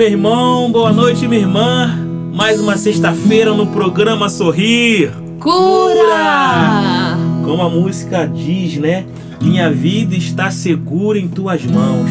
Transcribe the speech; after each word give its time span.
Meu 0.00 0.08
irmão. 0.08 0.72
Boa 0.72 0.94
noite, 0.94 1.28
minha 1.28 1.42
irmã. 1.42 1.94
Mais 2.32 2.58
uma 2.58 2.78
sexta-feira 2.78 3.52
no 3.52 3.66
programa 3.66 4.30
Sorrir. 4.30 5.12
Cura! 5.38 7.18
Como 7.44 7.60
a 7.60 7.68
música 7.68 8.24
diz, 8.26 8.78
né? 8.78 9.04
Minha 9.42 9.70
vida 9.70 10.16
está 10.16 10.50
segura 10.50 11.18
em 11.18 11.28
tuas 11.28 11.66
mãos. 11.66 12.10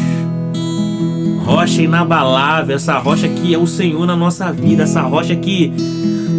Rocha 1.44 1.82
inabalável, 1.82 2.76
essa 2.76 2.96
rocha 2.96 3.28
que 3.28 3.52
é 3.52 3.58
o 3.58 3.66
Senhor 3.66 4.06
na 4.06 4.14
nossa 4.14 4.52
vida, 4.52 4.84
essa 4.84 5.02
rocha 5.02 5.34
que 5.34 5.72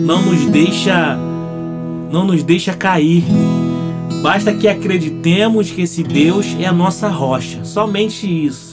não 0.06 0.22
nos 0.22 0.46
deixa 0.46 1.18
não 2.10 2.24
nos 2.24 2.44
deixa 2.44 2.74
cair. 2.74 3.26
Basta 4.22 4.54
que 4.54 4.70
acreditemos 4.70 5.70
que 5.70 5.82
esse 5.82 6.02
Deus 6.02 6.56
é 6.58 6.66
a 6.66 6.72
nossa 6.72 7.10
rocha, 7.10 7.66
somente 7.66 8.26
isso. 8.26 8.71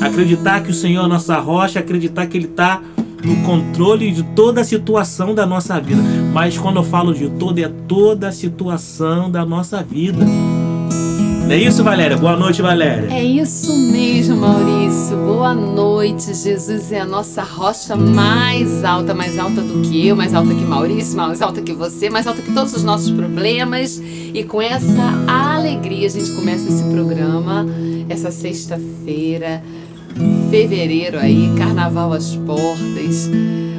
Acreditar 0.00 0.62
que 0.62 0.70
o 0.70 0.74
Senhor 0.74 1.04
é 1.04 1.08
nossa 1.08 1.38
rocha, 1.38 1.80
acreditar 1.80 2.26
que 2.26 2.36
Ele 2.36 2.46
está 2.46 2.80
no 3.24 3.36
controle 3.42 4.12
de 4.12 4.22
toda 4.22 4.60
a 4.60 4.64
situação 4.64 5.34
da 5.34 5.44
nossa 5.44 5.80
vida. 5.80 6.02
Mas 6.32 6.56
quando 6.56 6.76
eu 6.76 6.84
falo 6.84 7.12
de 7.12 7.28
toda, 7.30 7.60
é 7.60 7.68
toda 7.88 8.28
a 8.28 8.32
situação 8.32 9.30
da 9.30 9.44
nossa 9.44 9.82
vida. 9.82 10.24
Não 11.48 11.54
é 11.54 11.56
isso, 11.56 11.82
Valéria? 11.82 12.14
Boa 12.14 12.36
noite, 12.36 12.60
Valéria. 12.60 13.08
É 13.10 13.24
isso 13.24 13.74
mesmo, 13.90 14.36
Maurício. 14.36 15.16
Boa 15.16 15.54
noite. 15.54 16.34
Jesus 16.34 16.92
é 16.92 17.00
a 17.00 17.06
nossa 17.06 17.42
rocha 17.42 17.96
mais 17.96 18.84
alta, 18.84 19.14
mais 19.14 19.38
alta 19.38 19.62
do 19.62 19.80
que 19.80 20.06
eu, 20.06 20.14
mais 20.14 20.34
alta 20.34 20.54
que 20.54 20.60
Maurício, 20.60 21.16
mais 21.16 21.40
alta 21.40 21.62
que 21.62 21.72
você, 21.72 22.10
mais 22.10 22.26
alta 22.26 22.42
que 22.42 22.52
todos 22.52 22.74
os 22.74 22.84
nossos 22.84 23.10
problemas. 23.10 23.98
E 23.98 24.44
com 24.44 24.60
essa 24.60 25.24
alegria 25.26 26.06
a 26.06 26.10
gente 26.10 26.30
começa 26.32 26.68
esse 26.68 26.84
programa, 26.84 27.66
essa 28.10 28.30
sexta-feira, 28.30 29.62
fevereiro 30.50 31.18
aí, 31.18 31.52
carnaval 31.56 32.12
às 32.12 32.34
portas. 32.34 33.30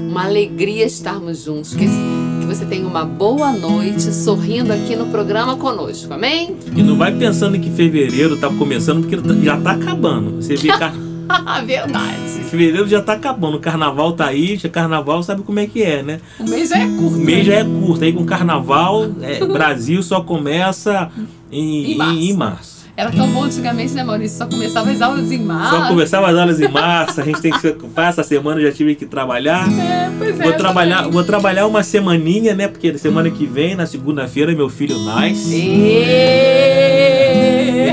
Uma 0.09 0.25
alegria 0.25 0.85
estarmos 0.85 1.44
juntos. 1.44 1.73
Que, 1.73 1.85
que 1.85 2.45
você 2.47 2.66
tenha 2.66 2.85
uma 2.88 3.05
boa 3.05 3.51
noite 3.51 4.13
sorrindo 4.13 4.73
aqui 4.73 4.95
no 4.95 5.07
programa 5.07 5.55
conosco, 5.55 6.13
amém? 6.13 6.55
E 6.75 6.81
não 6.81 6.97
vai 6.97 7.13
pensando 7.13 7.59
que 7.59 7.69
fevereiro 7.69 8.38
tá 8.38 8.50
começando, 8.50 9.01
porque 9.05 9.44
já 9.44 9.57
tá 9.59 9.72
acabando. 9.72 10.41
Você 10.41 10.55
vê 10.55 10.69
car... 10.69 10.94
Verdade. 11.63 12.17
fevereiro 12.50 12.88
já 12.88 13.03
tá 13.03 13.13
acabando, 13.13 13.57
o 13.57 13.59
carnaval 13.59 14.13
tá 14.13 14.25
aí, 14.25 14.57
já 14.57 14.67
carnaval 14.67 15.21
sabe 15.21 15.44
como 15.44 15.59
é 15.59 15.67
que 15.67 15.83
é, 15.83 16.01
né? 16.01 16.19
O 16.39 16.50
mês 16.50 16.69
já 16.69 16.79
é 16.79 16.88
curto. 16.88 17.17
O 17.17 17.19
mês 17.19 17.38
né? 17.39 17.44
já 17.44 17.53
é 17.59 17.63
curto, 17.63 18.03
aí 18.03 18.11
com 18.13 18.25
carnaval, 18.25 19.06
é, 19.21 19.45
Brasil 19.45 20.01
só 20.01 20.21
começa 20.21 21.11
em, 21.51 21.91
Em 21.94 21.97
março. 21.97 22.13
em- 22.16 22.29
em 22.29 22.33
março. 22.33 22.78
Era 22.99 23.11
tão 23.11 23.29
bom 23.29 23.43
antigamente, 23.45 23.93
né, 23.93 24.03
Maurício? 24.03 24.39
Só 24.39 24.45
começava 24.45 24.91
as 24.91 25.01
aulas 25.01 25.31
em 25.31 25.37
março. 25.37 25.73
Só 25.73 25.87
começava 25.87 26.29
as 26.29 26.35
aulas 26.35 26.59
em 26.59 26.67
março, 26.67 27.21
a 27.21 27.23
gente 27.23 27.39
tem 27.39 27.49
que 27.49 27.61
se 27.61 27.69
ocupar, 27.69 28.09
essa 28.09 28.23
semana 28.23 28.59
já 28.59 28.73
tive 28.73 28.93
que 28.93 29.05
trabalhar. 29.05 29.65
É, 29.71 30.11
pois 30.17 30.37
é. 30.37 30.43
Vou 30.43 30.51
trabalhar, 30.51 31.07
vou 31.07 31.23
trabalhar 31.23 31.65
uma 31.65 31.81
semaninha, 31.81 32.53
né? 32.53 32.67
Porque 32.67 32.97
semana 32.97 33.31
que 33.31 33.45
vem, 33.45 33.73
na 33.73 33.85
segunda-feira, 33.85 34.53
meu 34.53 34.67
filho 34.67 34.99
nasce. 34.99 35.55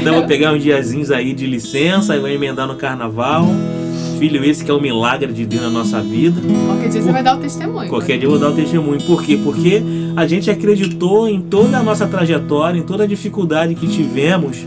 Então 0.00 0.14
vou 0.14 0.26
pegar 0.26 0.52
uns 0.52 0.64
diazinhos 0.64 1.12
aí 1.12 1.32
de 1.32 1.46
licença 1.46 2.16
e 2.16 2.18
vou 2.18 2.28
emendar 2.28 2.66
no 2.66 2.74
carnaval. 2.74 3.46
Filho 4.18 4.44
esse 4.44 4.64
que 4.64 4.70
é 4.72 4.74
o 4.74 4.80
milagre 4.80 5.32
de 5.32 5.46
Deus 5.46 5.62
na 5.62 5.70
nossa 5.70 6.00
vida. 6.00 6.40
Qualquer 6.66 6.88
dia 6.88 7.02
você 7.02 7.12
vai 7.12 7.22
dar 7.22 7.36
o 7.36 7.38
testemunho. 7.38 7.88
Qualquer 7.88 8.18
dia 8.18 8.26
eu 8.26 8.30
vou 8.32 8.40
dar 8.40 8.48
o 8.48 8.54
testemunho. 8.54 9.00
Por 9.02 9.22
quê? 9.22 9.38
Porque 9.40 9.80
a 10.16 10.26
gente 10.26 10.50
acreditou 10.50 11.28
em 11.28 11.40
toda 11.40 11.78
a 11.78 11.82
nossa 11.82 12.08
trajetória, 12.08 12.76
em 12.80 12.82
toda 12.82 13.04
a 13.04 13.06
dificuldade 13.06 13.76
que 13.76 13.86
tivemos, 13.86 14.66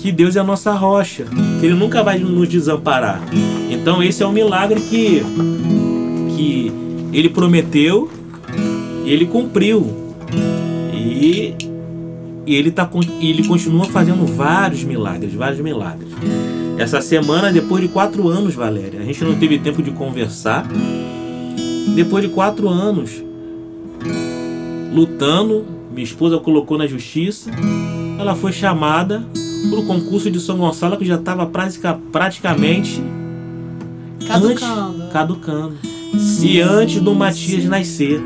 que 0.00 0.10
Deus 0.10 0.34
é 0.34 0.40
a 0.40 0.44
nossa 0.44 0.72
rocha, 0.72 1.24
que 1.60 1.66
Ele 1.66 1.74
nunca 1.74 2.02
vai 2.02 2.18
nos 2.18 2.48
desamparar. 2.48 3.20
Então 3.70 4.02
esse 4.02 4.22
é 4.22 4.26
um 4.26 4.32
milagre 4.32 4.80
que, 4.80 5.22
que 6.36 6.72
Ele 7.12 7.28
prometeu 7.28 8.10
e 9.04 9.10
Ele 9.10 9.26
cumpriu. 9.26 10.00
E, 10.92 11.54
e 12.46 12.54
ele, 12.54 12.70
tá, 12.70 12.88
ele 13.20 13.46
continua 13.46 13.84
fazendo 13.84 14.26
vários 14.26 14.82
milagres, 14.82 15.34
vários 15.34 15.60
milagres. 15.60 16.08
Essa 16.78 17.02
semana, 17.02 17.52
depois 17.52 17.82
de 17.82 17.88
quatro 17.88 18.26
anos, 18.26 18.54
Valéria, 18.54 19.00
a 19.00 19.04
gente 19.04 19.22
não 19.22 19.34
teve 19.34 19.58
tempo 19.58 19.82
de 19.82 19.90
conversar. 19.90 20.66
Depois 21.94 22.24
de 22.24 22.30
quatro 22.30 22.68
anos 22.68 23.22
lutando, 24.92 25.66
minha 25.92 26.04
esposa 26.04 26.38
colocou 26.38 26.78
na 26.78 26.86
justiça. 26.86 27.50
Ela 28.18 28.34
foi 28.34 28.52
chamada 28.52 29.22
para 29.68 29.78
o 29.80 29.84
concurso 29.84 30.30
de 30.30 30.40
São 30.40 30.56
Gonçalo, 30.56 30.96
que 30.96 31.04
já 31.04 31.16
estava 31.16 31.46
praticamente 32.12 33.02
Caducando. 34.26 34.52
antes- 35.02 35.12
caducando. 35.12 35.74
E 36.42 36.60
antes 36.60 37.00
do 37.00 37.14
Matias 37.14 37.64
nascer. 37.66 38.20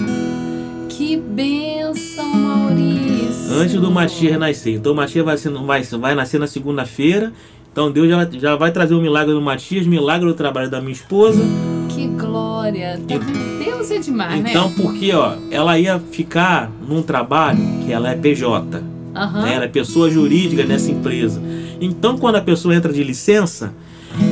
Que 0.88 1.16
bênção, 1.16 2.24
Maurício. 2.34 3.54
Antes 3.60 3.74
do 3.80 3.90
Matias 3.90 4.38
nascer. 4.38 4.74
Então 4.76 4.92
o 4.92 4.96
Matias 4.96 5.24
vai, 5.24 5.36
ser- 5.36 5.50
vai, 5.52 5.82
vai 5.82 6.14
nascer 6.14 6.38
na 6.40 6.46
segunda-feira. 6.46 7.32
Então 7.72 7.90
Deus 7.90 8.08
já, 8.08 8.28
já 8.32 8.56
vai 8.56 8.70
trazer 8.72 8.94
o 8.94 9.00
milagre 9.00 9.34
do 9.34 9.40
Matias, 9.42 9.86
milagre 9.86 10.26
do 10.26 10.34
trabalho 10.34 10.70
da 10.70 10.80
minha 10.80 10.92
esposa. 10.92 11.42
Que 11.88 12.06
glória. 12.06 12.98
Tá 13.06 13.18
vendo? 13.18 13.58
Deus 13.64 13.90
é 13.90 13.98
demais, 13.98 14.40
Então, 14.48 14.68
né? 14.68 14.74
porque 14.80 15.12
ó, 15.12 15.34
ela 15.50 15.78
ia 15.78 15.98
ficar 16.10 16.70
num 16.88 17.02
trabalho 17.02 17.58
que 17.84 17.92
ela 17.92 18.10
é 18.10 18.14
PJ. 18.14 18.82
Aham. 19.14 19.42
né? 19.42 19.54
Ela 19.54 19.64
é 19.64 19.68
pessoa 19.68 20.10
jurídica 20.10 20.64
dessa 20.64 20.90
empresa. 20.90 21.40
Então, 21.80 22.18
quando 22.18 22.36
a 22.36 22.40
pessoa 22.40 22.74
entra 22.74 22.92
de 22.92 23.02
licença, 23.02 23.72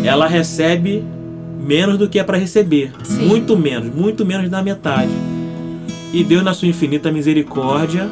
ela 0.05 0.27
recebe 0.27 1.05
menos 1.65 1.99
do 1.99 2.09
que 2.09 2.19
é 2.19 2.25
para 2.25 2.37
receber. 2.39 2.93
Sim. 3.05 3.27
Muito 3.27 3.57
menos, 3.57 3.95
muito 3.95 4.25
menos 4.25 4.51
da 4.51 4.63
metade. 4.63 5.13
E 6.13 6.23
Deus, 6.25 6.43
na 6.43 6.53
sua 6.53 6.69
infinita 6.69 7.11
misericórdia, 7.11 8.09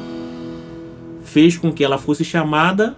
fez 1.25 1.57
com 1.57 1.73
que 1.73 1.85
ela 1.85 1.99
fosse 1.99 2.25
chamada 2.25 2.97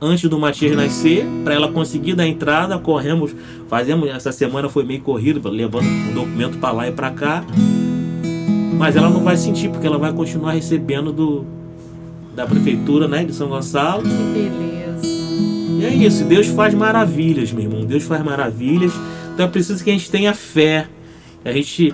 antes 0.00 0.28
do 0.28 0.38
Matias 0.38 0.76
nascer, 0.76 1.26
para 1.42 1.54
ela 1.54 1.72
conseguir 1.72 2.14
dar 2.14 2.26
entrada. 2.26 2.78
Corremos, 2.78 3.34
fazemos, 3.68 4.08
essa 4.08 4.32
semana 4.32 4.68
foi 4.68 4.84
meio 4.84 5.00
corrido, 5.00 5.48
levando 5.48 5.86
o 6.10 6.14
documento 6.14 6.58
para 6.58 6.72
lá 6.72 6.88
e 6.88 6.92
para 6.92 7.10
cá. 7.10 7.44
Mas 8.76 8.96
ela 8.96 9.08
não 9.08 9.22
vai 9.22 9.36
sentir, 9.36 9.68
porque 9.70 9.86
ela 9.86 9.98
vai 9.98 10.12
continuar 10.12 10.52
recebendo 10.52 11.12
do, 11.12 11.46
da 12.34 12.46
prefeitura 12.46 13.06
né, 13.06 13.24
de 13.24 13.32
São 13.32 13.48
Gonçalo. 13.48 14.02
Que 14.02 14.08
beleza. 14.08 15.06
E 15.78 15.84
é 15.84 15.94
isso, 15.94 16.24
Deus 16.24 16.46
faz 16.48 16.74
maravilhas, 16.74 17.52
meu 17.52 17.64
irmão. 17.64 17.84
Deus 17.84 18.04
faz 18.04 18.24
maravilhas. 18.24 18.92
Então 19.32 19.46
é 19.46 19.48
preciso 19.48 19.82
que 19.82 19.90
a 19.90 19.92
gente 19.92 20.10
tenha 20.10 20.34
fé, 20.34 20.88
que 21.42 21.48
a 21.48 21.52
gente 21.52 21.92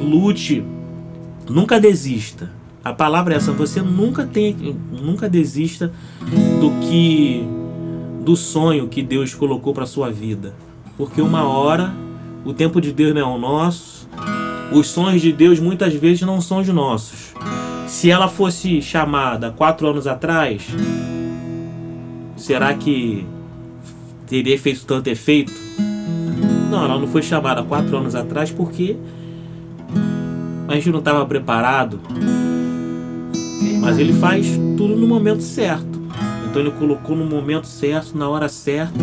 lute, 0.00 0.64
nunca 1.48 1.80
desista. 1.80 2.50
A 2.84 2.92
palavra 2.92 3.34
é 3.34 3.36
essa, 3.36 3.52
você 3.52 3.82
nunca 3.82 4.24
tem, 4.24 4.76
nunca 4.90 5.28
desista 5.28 5.92
do 6.60 6.70
que 6.86 7.44
do 8.24 8.36
sonho 8.36 8.88
que 8.88 9.02
Deus 9.02 9.34
colocou 9.34 9.74
para 9.74 9.86
sua 9.86 10.10
vida. 10.10 10.54
Porque 10.96 11.20
uma 11.20 11.44
hora 11.44 11.94
o 12.44 12.52
tempo 12.52 12.80
de 12.80 12.92
Deus 12.92 13.14
não 13.14 13.20
é 13.20 13.24
o 13.24 13.38
nosso. 13.38 14.08
Os 14.72 14.86
sonhos 14.88 15.20
de 15.20 15.32
Deus 15.32 15.60
muitas 15.60 15.92
vezes 15.94 16.22
não 16.22 16.40
são 16.40 16.58
os 16.58 16.68
nossos. 16.68 17.34
Se 17.88 18.10
ela 18.10 18.28
fosse 18.28 18.82
chamada 18.82 19.50
quatro 19.50 19.88
anos 19.88 20.06
atrás, 20.06 20.62
será 22.36 22.74
que 22.74 23.26
teria 24.26 24.58
feito 24.58 24.84
tanto 24.84 25.08
efeito? 25.08 25.52
Não, 26.70 26.84
ela 26.84 26.98
não 26.98 27.08
foi 27.08 27.22
chamada 27.22 27.62
quatro 27.62 27.96
anos 27.96 28.14
atrás 28.14 28.52
porque 28.52 28.94
a 30.68 30.74
gente 30.74 30.90
não 30.90 30.98
estava 30.98 31.24
preparado. 31.24 31.98
Mas 33.80 33.98
ele 33.98 34.12
faz 34.12 34.46
tudo 34.76 34.94
no 34.94 35.08
momento 35.08 35.42
certo. 35.42 35.98
Então 36.48 36.60
ele 36.60 36.70
colocou 36.72 37.16
no 37.16 37.24
momento 37.24 37.66
certo, 37.66 38.16
na 38.16 38.28
hora 38.28 38.50
certa, 38.50 38.98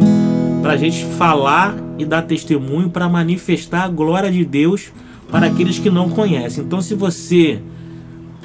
para 0.62 0.74
a 0.74 0.78
gente 0.78 1.04
falar 1.18 1.76
e 1.98 2.06
dar 2.06 2.22
testemunho 2.22 2.92
para 2.92 3.10
manifestar 3.10 3.86
a 3.86 3.90
glória 3.90 4.31
de 4.31 4.46
Deus 4.46 4.92
para 5.31 5.48
aqueles 5.48 5.80
que 5.80 5.90
não 5.90 6.08
conhecem. 6.08 6.64
Então, 6.64 6.81
se 6.81 6.94
você 6.94 7.60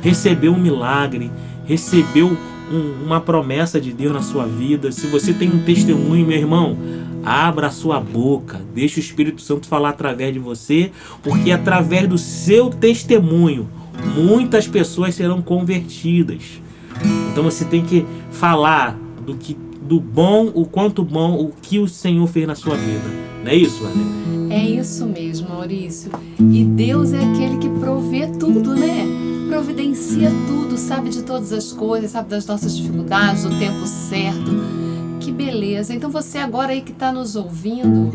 recebeu 0.01 0.53
um 0.53 0.59
milagre, 0.59 1.31
recebeu 1.65 2.37
um, 2.71 3.05
uma 3.05 3.21
promessa 3.21 3.81
de 3.81 3.93
Deus 3.93 4.13
na 4.13 4.23
sua 4.23 4.47
vida, 4.47 4.93
se 4.93 5.07
você 5.07 5.33
tem 5.33 5.49
um 5.49 5.63
testemunho, 5.63 6.27
meu 6.27 6.39
irmão, 6.39 6.77
abra 7.25 7.67
a 7.67 7.71
sua 7.71 8.01
boca, 8.01 8.61
deixe 8.75 8.99
o 8.99 9.03
Espírito 9.03 9.43
Santo 9.43 9.67
falar 9.67 9.91
através 9.91 10.33
de 10.33 10.39
você, 10.39 10.91
porque 11.23 11.51
através 11.51 12.09
do 12.09 12.17
seu 12.17 12.71
testemunho, 12.71 13.69
muitas 14.15 14.67
pessoas 14.67 15.15
serão 15.15 15.43
convertidas. 15.43 16.61
Então 17.33 17.45
você 17.45 17.65
tem 17.65 17.85
que 17.85 18.05
falar 18.31 18.99
do 19.25 19.35
que 19.35 19.57
do 19.83 19.99
bom, 19.99 20.51
o 20.55 20.65
quanto 20.65 21.03
bom, 21.03 21.35
o 21.35 21.53
que 21.61 21.79
o 21.79 21.89
Senhor 21.89 22.27
fez 22.29 22.47
na 22.47 22.55
sua 22.55 22.77
vida. 22.77 23.03
Não 23.43 23.51
é 23.51 23.57
isso, 23.57 23.85
Ale? 23.85 24.53
É 24.53 24.63
isso 24.63 25.05
mesmo, 25.07 25.49
Maurício. 25.49 26.11
E 26.39 26.65
Deus 26.65 27.13
é 27.13 27.19
aquele 27.19 27.59
que 27.59 27.69
provê 27.69 28.29
tudo, 28.29 28.75
né? 28.75 29.30
Providencia 29.51 30.31
tudo, 30.47 30.79
sabe 30.79 31.11
de 31.11 31.25
todas 31.25 31.53
as 31.53 31.73
coisas, 31.73 32.13
sabe 32.13 32.31
das 32.31 32.47
nossas 32.47 32.77
dificuldades, 32.77 33.43
do 33.43 33.59
tempo 33.59 33.85
certo. 33.85 34.53
Que 35.19 35.33
beleza. 35.33 35.93
Então 35.93 36.09
você 36.09 36.39
agora 36.39 36.71
aí 36.71 36.81
que 36.81 36.93
está 36.93 37.11
nos 37.11 37.35
ouvindo, 37.35 38.13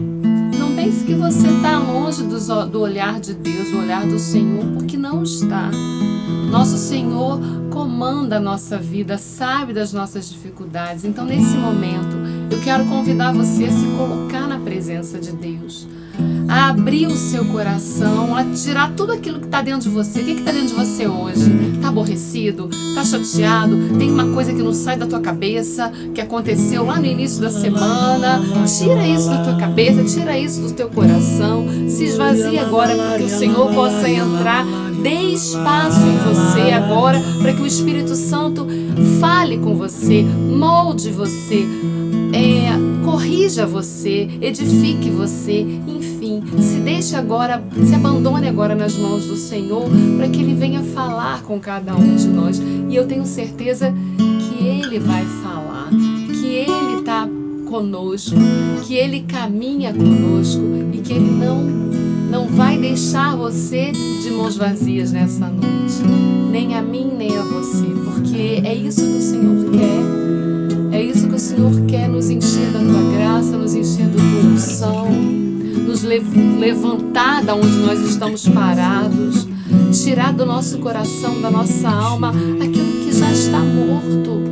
não 0.58 0.74
pense 0.78 1.04
que 1.04 1.14
você 1.14 1.46
está 1.50 1.78
longe 1.78 2.24
do, 2.24 2.80
olhar 2.80 3.20
de 3.20 3.34
Deus, 3.34 3.70
do 3.70 3.80
olhar 3.80 4.08
do 4.08 4.18
Senhor, 4.18 4.64
porque 4.76 4.96
não 4.96 5.24
está. 5.24 5.70
Nosso 6.50 6.78
Senhor 6.78 7.42
comanda 7.70 8.38
a 8.38 8.40
nossa 8.40 8.78
vida, 8.78 9.18
sabe 9.18 9.74
das 9.74 9.92
nossas 9.92 10.30
dificuldades. 10.30 11.04
Então, 11.04 11.26
nesse 11.26 11.58
momento, 11.58 12.16
eu 12.50 12.62
quero 12.62 12.86
convidar 12.86 13.34
você 13.34 13.66
a 13.66 13.72
se 13.72 13.86
colocar 13.98 14.48
na 14.48 14.58
presença 14.58 15.20
de 15.20 15.34
Deus, 15.34 15.86
a 16.48 16.70
abrir 16.70 17.08
o 17.08 17.16
seu 17.16 17.46
coração, 17.46 18.36
a 18.36 18.44
tirar 18.44 18.94
tudo 18.96 19.14
aquilo 19.14 19.40
que 19.40 19.46
está 19.46 19.62
dentro 19.62 19.82
de 19.82 19.90
você. 19.90 20.22
O 20.22 20.26
que 20.26 20.32
está 20.32 20.52
dentro 20.52 20.68
de 20.68 20.74
você 20.74 21.08
hoje? 21.08 21.52
Está 21.76 21.90
aborrecido? 21.90 22.70
Está 22.72 23.04
chateado? 23.04 23.98
Tem 23.98 24.12
uma 24.12 24.28
coisa 24.34 24.54
que 24.54 24.62
não 24.62 24.74
sai 24.74 24.98
da 24.98 25.06
tua 25.06 25.22
cabeça, 25.22 25.92
que 26.14 26.22
aconteceu 26.22 26.86
lá 26.86 27.00
no 27.00 27.06
início 27.06 27.42
da 27.42 27.50
semana? 27.50 28.42
Tira 28.78 29.08
isso 29.08 29.30
da 29.30 29.44
tua 29.44 29.56
cabeça, 29.56 30.04
tira 30.04 30.38
isso 30.38 30.62
do 30.62 30.72
teu 30.72 30.90
coração. 30.90 31.66
Se 31.88 32.06
esvazie 32.06 32.60
agora 32.60 32.96
para 32.96 33.18
que 33.18 33.24
o 33.24 33.30
Senhor 33.30 33.74
possa 33.74 34.10
entrar 34.10 34.66
Dê 35.06 35.34
espaço 35.34 36.00
em 36.00 36.18
você 36.18 36.72
agora 36.72 37.22
para 37.40 37.54
que 37.54 37.62
o 37.62 37.68
Espírito 37.68 38.16
Santo 38.16 38.66
fale 39.20 39.60
com 39.60 39.76
você, 39.76 40.24
molde 40.24 41.12
você, 41.12 41.64
é, 42.34 42.70
corrija 43.06 43.68
você, 43.68 44.28
edifique 44.42 45.12
você, 45.12 45.62
enfim, 45.62 46.44
se 46.60 46.80
deixe 46.80 47.16
agora, 47.16 47.64
se 47.86 47.94
abandone 47.94 48.48
agora 48.48 48.74
nas 48.74 48.98
mãos 48.98 49.26
do 49.26 49.36
Senhor 49.36 49.86
para 50.18 50.28
que 50.28 50.42
Ele 50.42 50.56
venha 50.56 50.82
falar 50.82 51.44
com 51.44 51.60
cada 51.60 51.96
um 51.96 52.16
de 52.16 52.28
nós. 52.28 52.60
E 52.90 52.96
eu 52.96 53.06
tenho 53.06 53.26
certeza 53.26 53.94
que 54.18 54.66
Ele 54.66 55.00
vai 55.00 55.24
falar, 55.44 55.90
que 55.92 56.48
Ele 56.48 57.00
está 57.00 57.30
conosco, 57.70 58.36
que 58.86 58.96
Ele 58.96 59.22
caminha 59.22 59.94
conosco 59.94 60.64
e 60.92 60.98
que 60.98 61.14
Ele 61.14 61.32
não 61.32 61.86
não 62.30 62.48
vai 62.48 62.78
deixar 62.78 63.36
você 63.38 63.92
de 63.92 64.32
mãos 64.32 64.58
vazias 64.58 65.12
nessa 65.12 65.48
noite, 65.48 66.02
nem 66.52 66.76
a 66.76 66.82
mim, 66.82 67.14
nem 67.18 67.38
a 67.38 67.44
você, 67.44 67.86
porque 68.04 68.62
é 68.68 68.74
isso 68.74 69.02
que 69.02 69.18
o 69.18 69.22
Senhor 69.22 69.72
quer. 69.72 70.05
Senhor 71.56 71.86
quer 71.88 72.10
nos 72.10 72.30
encher 72.30 72.70
da 72.72 72.80
tua 72.80 73.18
graça, 73.18 73.58
nos 73.58 73.74
encher 73.74 74.08
da 74.08 74.18
tua 74.18 74.52
unção, 74.52 75.10
nos 75.10 76.04
levantar 76.04 77.46
da 77.46 77.56
onde 77.56 77.78
nós 77.78 77.98
estamos 78.02 78.46
parados, 78.50 79.48
tirar 80.04 80.34
do 80.34 80.46
nosso 80.46 80.80
coração, 80.80 81.42
da 81.42 81.50
nossa 81.50 81.88
alma, 81.88 82.34
aquilo 82.62 83.06
que 83.06 83.14
já 83.14 83.32
está 83.32 83.60
morto. 83.60 84.44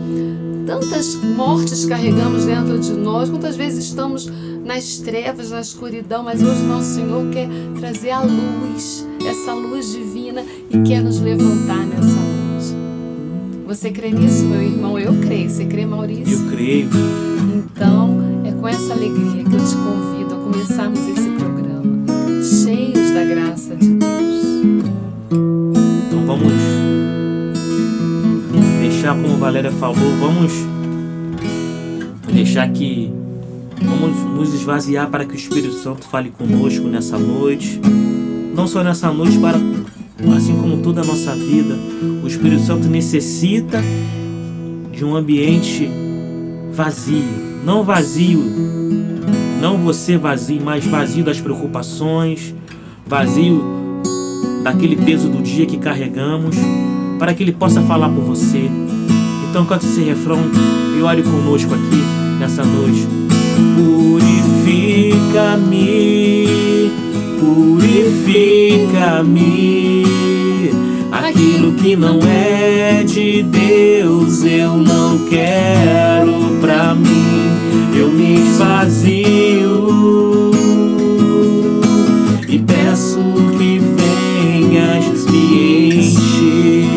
Tantas 0.65 1.15
mortes 1.15 1.85
carregamos 1.85 2.45
dentro 2.45 2.79
de 2.79 2.93
nós, 2.93 3.29
quantas 3.29 3.57
vezes 3.57 3.83
estamos 3.83 4.31
nas 4.63 4.99
trevas, 4.99 5.51
na 5.51 5.59
escuridão, 5.59 6.23
mas 6.23 6.41
hoje 6.41 6.61
nosso 6.61 6.95
Senhor 6.95 7.29
quer 7.31 7.49
trazer 7.81 8.11
a 8.11 8.21
luz, 8.21 9.05
essa 9.27 9.53
luz 9.53 9.91
divina 9.91 10.41
e 10.69 10.81
quer 10.83 11.01
nos 11.01 11.19
levantar 11.19 11.85
nessa. 11.85 12.32
Você 13.73 13.89
crê 13.89 14.11
nisso, 14.11 14.43
meu 14.45 14.61
irmão? 14.61 14.99
Eu 14.99 15.15
creio. 15.19 15.49
Você 15.49 15.65
crê, 15.65 15.83
Maurício? 15.83 16.45
Eu 16.45 16.51
creio. 16.51 16.89
Então, 17.55 18.19
é 18.45 18.51
com 18.51 18.67
essa 18.67 18.93
alegria 18.93 19.43
que 19.43 19.55
eu 19.55 19.65
te 19.65 19.75
convido 19.75 20.35
a 20.35 20.37
começarmos 20.37 20.99
esse 20.99 21.27
programa, 21.31 22.05
cheios 22.43 23.09
da 23.09 23.25
graça 23.25 23.75
de 23.75 23.89
Deus. 23.89 24.45
Então 26.05 26.23
vamos 26.27 26.53
deixar, 28.79 29.15
como 29.15 29.37
Valéria 29.37 29.71
falou, 29.71 30.17
vamos 30.19 30.53
deixar 32.31 32.71
que 32.71 33.11
Vamos 33.81 34.15
nos 34.37 34.53
esvaziar 34.53 35.09
para 35.09 35.25
que 35.25 35.33
o 35.33 35.35
Espírito 35.35 35.73
Santo 35.73 36.05
fale 36.07 36.29
conosco 36.29 36.87
nessa 36.87 37.17
noite. 37.17 37.81
Não 38.55 38.67
só 38.67 38.83
nessa 38.83 39.11
noite, 39.11 39.37
para 39.39 39.57
assim 40.35 40.55
como 40.55 40.77
toda 40.77 41.01
a 41.01 41.05
nossa 41.05 41.35
vida, 41.35 41.75
o 42.23 42.27
Espírito 42.27 42.63
Santo 42.63 42.87
necessita 42.87 43.81
de 44.91 45.03
um 45.03 45.15
ambiente 45.15 45.89
vazio, 46.71 47.23
não 47.65 47.83
vazio, 47.83 48.43
não 49.61 49.77
você 49.77 50.17
vazio, 50.17 50.61
mas 50.63 50.85
vazio 50.85 51.23
das 51.23 51.39
preocupações, 51.39 52.53
vazio 53.05 53.63
daquele 54.63 54.95
peso 54.95 55.29
do 55.29 55.41
dia 55.41 55.65
que 55.65 55.77
carregamos, 55.77 56.55
para 57.19 57.33
que 57.33 57.43
ele 57.43 57.51
possa 57.51 57.81
falar 57.81 58.07
por 58.09 58.23
você. 58.23 58.69
Então 59.49 59.65
cante 59.65 59.85
esse 59.85 60.01
refrão 60.01 60.39
e 60.97 61.01
ore 61.01 61.23
conosco 61.23 61.73
aqui 61.73 62.01
nessa 62.39 62.63
noite. 62.63 63.05
Purifica-me, 63.75 66.47
purifica-me. 67.39 70.02
Aquilo 71.43 71.73
que 71.73 71.93
não 71.97 72.19
é 72.21 73.03
de 73.03 73.43
Deus 73.43 74.45
eu 74.45 74.77
não 74.77 75.19
quero 75.27 76.57
pra 76.61 76.95
mim. 76.95 77.51
Eu 77.93 78.09
me 78.09 78.35
esvazio 78.35 79.91
e 82.47 82.59
peço 82.59 83.19
que 83.57 83.77
venhas 83.77 85.25
me 85.25 85.95
encher. 85.97 86.87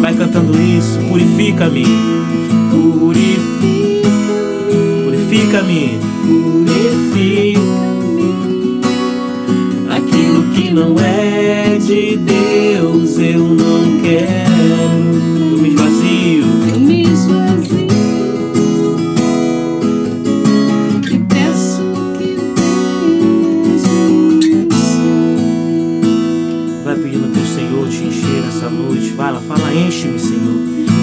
Vai 0.00 0.14
cantando 0.14 0.60
isso, 0.60 0.98
purifica-me, 1.08 1.86
purifica 2.72 3.54
purifica-me, 5.04 6.00
purifica-me. 6.26 7.74
Aquilo 9.88 10.42
que 10.52 10.72
não 10.72 10.98
é 10.98 11.23
de 11.94 12.16
Deus 12.16 13.18
eu 13.20 13.38
não 13.38 14.00
quero. 14.02 14.34
Eu 15.52 15.58
me 15.58 15.68
esvazio. 15.68 16.44
Eu 16.72 16.80
me 16.80 17.02
esvazio. 17.02 17.86
E 21.12 21.18
peço 21.18 21.82
que 22.18 22.36
vejas. 23.70 23.82
Vai 26.84 26.96
pedindo 26.96 27.32
que 27.32 27.38
o 27.38 27.46
Senhor 27.46 27.88
te 27.88 28.04
encher 28.04 28.44
essa 28.48 28.68
noite. 28.68 29.10
Fala, 29.12 29.40
fala, 29.40 29.72
enche-me, 29.72 30.18
Senhor. 30.18 30.58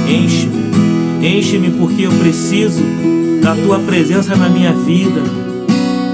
Enche-me. 0.09 1.25
Enche-me 1.25 1.69
porque 1.71 2.01
eu 2.01 2.11
preciso 2.11 2.83
da 3.41 3.55
tua 3.55 3.79
presença 3.79 4.35
na 4.35 4.49
minha 4.49 4.73
vida. 4.73 5.50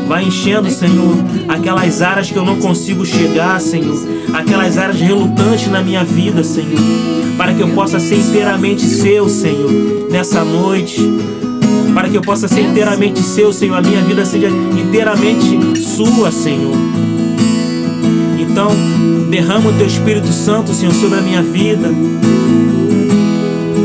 Vai 0.08 0.24
enchendo, 0.24 0.70
Senhor, 0.72 1.16
aquelas 1.50 2.02
áreas 2.02 2.32
que 2.32 2.38
eu 2.38 2.46
não 2.46 2.58
consigo 2.58 3.06
chegar, 3.06 3.60
Senhor. 3.60 3.98
Aquelas 4.34 4.78
áreas 4.78 5.00
relutantes 5.00 5.68
na 5.68 5.82
minha 5.82 6.04
vida, 6.04 6.44
Senhor. 6.46 6.80
Para 7.38 7.54
que 7.54 7.62
eu 7.62 7.68
possa 7.70 8.00
ser 8.00 8.16
inteiramente 8.16 8.84
seu, 8.84 9.28
Senhor, 9.28 9.70
nessa 10.10 10.46
noite. 10.46 11.02
Para 11.94 12.08
que 12.08 12.16
eu 12.16 12.22
possa 12.22 12.48
ser 12.48 12.62
inteiramente 12.62 13.20
seu, 13.20 13.52
Senhor. 13.52 13.76
A 13.76 13.82
minha 13.82 14.02
vida 14.02 14.26
seja 14.26 14.48
inteiramente 14.48 15.78
sua, 15.82 16.32
Senhor. 16.32 16.76
Então, 18.40 18.72
derrama 19.30 19.70
o 19.70 19.74
teu 19.74 19.88
Espírito 19.88 20.32
Santo, 20.32 20.74
Senhor, 20.74 20.94
sobre 20.94 21.20
a 21.20 21.22
minha 21.22 21.44
vida. 21.44 21.90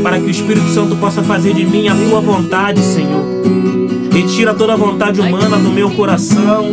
Para 0.01 0.19
que 0.19 0.25
o 0.25 0.29
Espírito 0.29 0.69
Santo 0.69 0.95
possa 0.95 1.21
fazer 1.21 1.53
de 1.53 1.65
mim 1.65 1.89
a 1.89 1.95
tua 1.95 2.21
vontade, 2.21 2.79
Senhor. 2.79 3.72
Retira 4.13 4.53
toda 4.53 4.73
a 4.73 4.75
vontade 4.75 5.19
humana 5.19 5.57
do 5.57 5.71
meu 5.71 5.89
coração, 5.89 6.67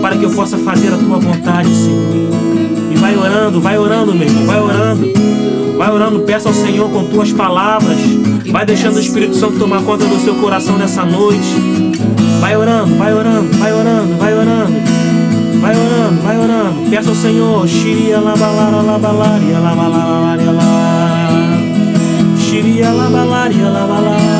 para 0.00 0.16
que 0.16 0.22
eu 0.22 0.30
possa 0.30 0.56
fazer 0.56 0.94
a 0.94 0.96
tua 0.96 1.18
vontade, 1.18 1.74
Senhor. 1.74 2.30
E 2.92 2.94
vai 2.94 3.16
orando, 3.16 3.60
vai 3.60 3.76
orando, 3.76 4.14
meu 4.14 4.28
irmão, 4.28 4.46
vai 4.46 4.60
orando. 4.60 5.08
Vai 5.76 5.90
orando, 5.90 6.20
peça 6.20 6.48
ao 6.48 6.54
Senhor 6.54 6.88
com 6.90 7.04
tuas 7.06 7.32
palavras. 7.32 7.98
Vai 8.48 8.64
deixando 8.64 8.94
o 8.94 9.00
Espírito 9.00 9.34
Santo 9.34 9.58
tomar 9.58 9.82
conta 9.82 10.04
do 10.04 10.20
seu 10.20 10.36
coração 10.36 10.78
nessa 10.78 11.04
noite. 11.04 11.54
Vai 12.40 12.56
orando, 12.56 12.94
vai 12.94 13.12
orando, 13.12 13.58
vai 13.58 13.72
orando, 13.72 14.16
vai 14.18 14.34
orando. 14.34 14.72
Vai 15.60 15.76
orando, 15.76 16.22
vai 16.22 16.38
orando. 16.38 16.90
Peça 16.90 17.08
ao 17.08 17.16
Senhor. 17.16 17.66
Xiria 17.66 18.20
labalara 18.20 18.82
labalaria 18.82 19.58
labalaria 19.58 20.52
lá. 20.52 21.28
Xiria 22.38 22.90
labalaria 22.90 23.68
labalaria 23.68 24.18
dia 24.18 24.28
la 24.28 24.37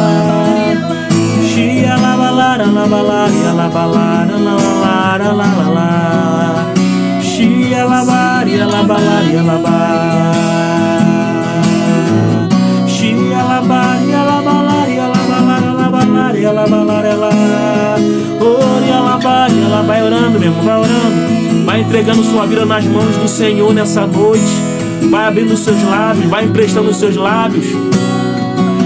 balara 2.59 2.73
la 2.73 2.87
balaria 2.87 3.53
la 3.53 3.69
balara 3.69 4.37
la 4.37 4.57
balara 4.57 5.33
la 5.33 5.47
la 5.59 5.69
la 5.77 6.73
Xia 7.23 7.85
la 7.85 8.05
baria 8.05 8.67
la 8.67 8.83
balaria 8.83 9.43
la 9.43 9.59
ba 9.59 9.79
Xia 12.87 13.43
la 13.51 13.61
baria 13.61 14.25
la 14.25 14.43
balaria 14.43 15.07
la 15.07 15.23
balara 15.31 15.73
la 15.73 15.89
balaria 15.89 16.53
la 16.53 16.67
balaria 16.67 17.17
la 17.17 17.31
Oria 18.41 19.01
la 19.01 19.17
baria 19.19 19.83
vai 19.87 20.03
orando 20.03 20.39
mesmo, 20.41 20.63
vai 20.63 20.81
orando 20.81 21.65
Vai 21.65 21.81
entregando 21.83 22.25
sua 22.25 22.47
vida 22.47 22.65
nas 22.65 22.85
mãos 22.85 23.17
do 23.19 23.29
Senhor 23.29 23.75
nessa 23.75 24.07
noite. 24.07 24.57
Vai 25.11 25.27
abrindo 25.27 25.55
seus 25.57 25.83
lábios, 25.85 26.25
vai 26.31 26.45
emprestando 26.47 26.93
seus 26.95 27.15
lábios. 27.15 27.67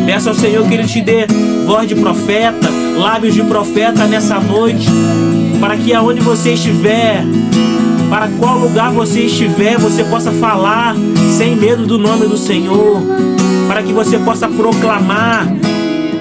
Peça 0.04 0.30
ao 0.30 0.34
Senhor 0.34 0.66
que 0.66 0.74
Ele 0.74 0.84
te 0.84 1.00
dê 1.00 1.26
voz 1.64 1.86
de 1.86 1.94
profeta, 1.94 2.68
lábios 2.96 3.34
de 3.34 3.42
profeta 3.42 4.06
nessa 4.06 4.38
noite, 4.40 4.88
para 5.60 5.76
que 5.76 5.92
aonde 5.92 6.20
você 6.20 6.52
estiver, 6.52 7.24
para 8.08 8.28
qual 8.38 8.58
lugar 8.58 8.92
você 8.92 9.22
estiver, 9.22 9.78
você 9.78 10.04
possa 10.04 10.32
falar 10.32 10.94
sem 11.36 11.56
medo 11.56 11.86
do 11.86 11.98
nome 11.98 12.26
do 12.26 12.36
Senhor, 12.36 13.02
para 13.66 13.82
que 13.82 13.92
você 13.92 14.18
possa 14.18 14.48
proclamar 14.48 15.46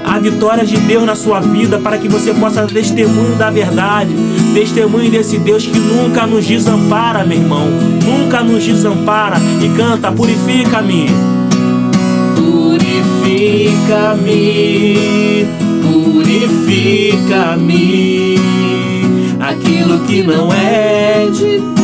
a 0.05 0.19
vitória 0.19 0.65
de 0.65 0.77
Deus 0.77 1.05
na 1.05 1.15
sua 1.15 1.39
vida, 1.39 1.79
para 1.79 1.97
que 1.97 2.07
você 2.07 2.33
possa 2.33 2.67
testemunho 2.67 3.35
da 3.35 3.49
verdade, 3.49 4.13
testemunho 4.53 5.09
desse 5.09 5.37
Deus 5.37 5.65
que 5.65 5.79
nunca 5.79 6.25
nos 6.25 6.45
desampara, 6.45 7.23
meu 7.23 7.37
irmão, 7.37 7.67
nunca 8.03 8.43
nos 8.43 8.63
desampara. 8.63 9.37
E 9.61 9.69
canta, 9.69 10.11
purifica-me 10.11 11.07
purifica-me, 13.31 15.30
purifica-me. 16.71 18.35
Aquilo 19.39 19.99
que 20.05 20.23
não 20.23 20.53
é 20.53 21.27
de 21.27 21.80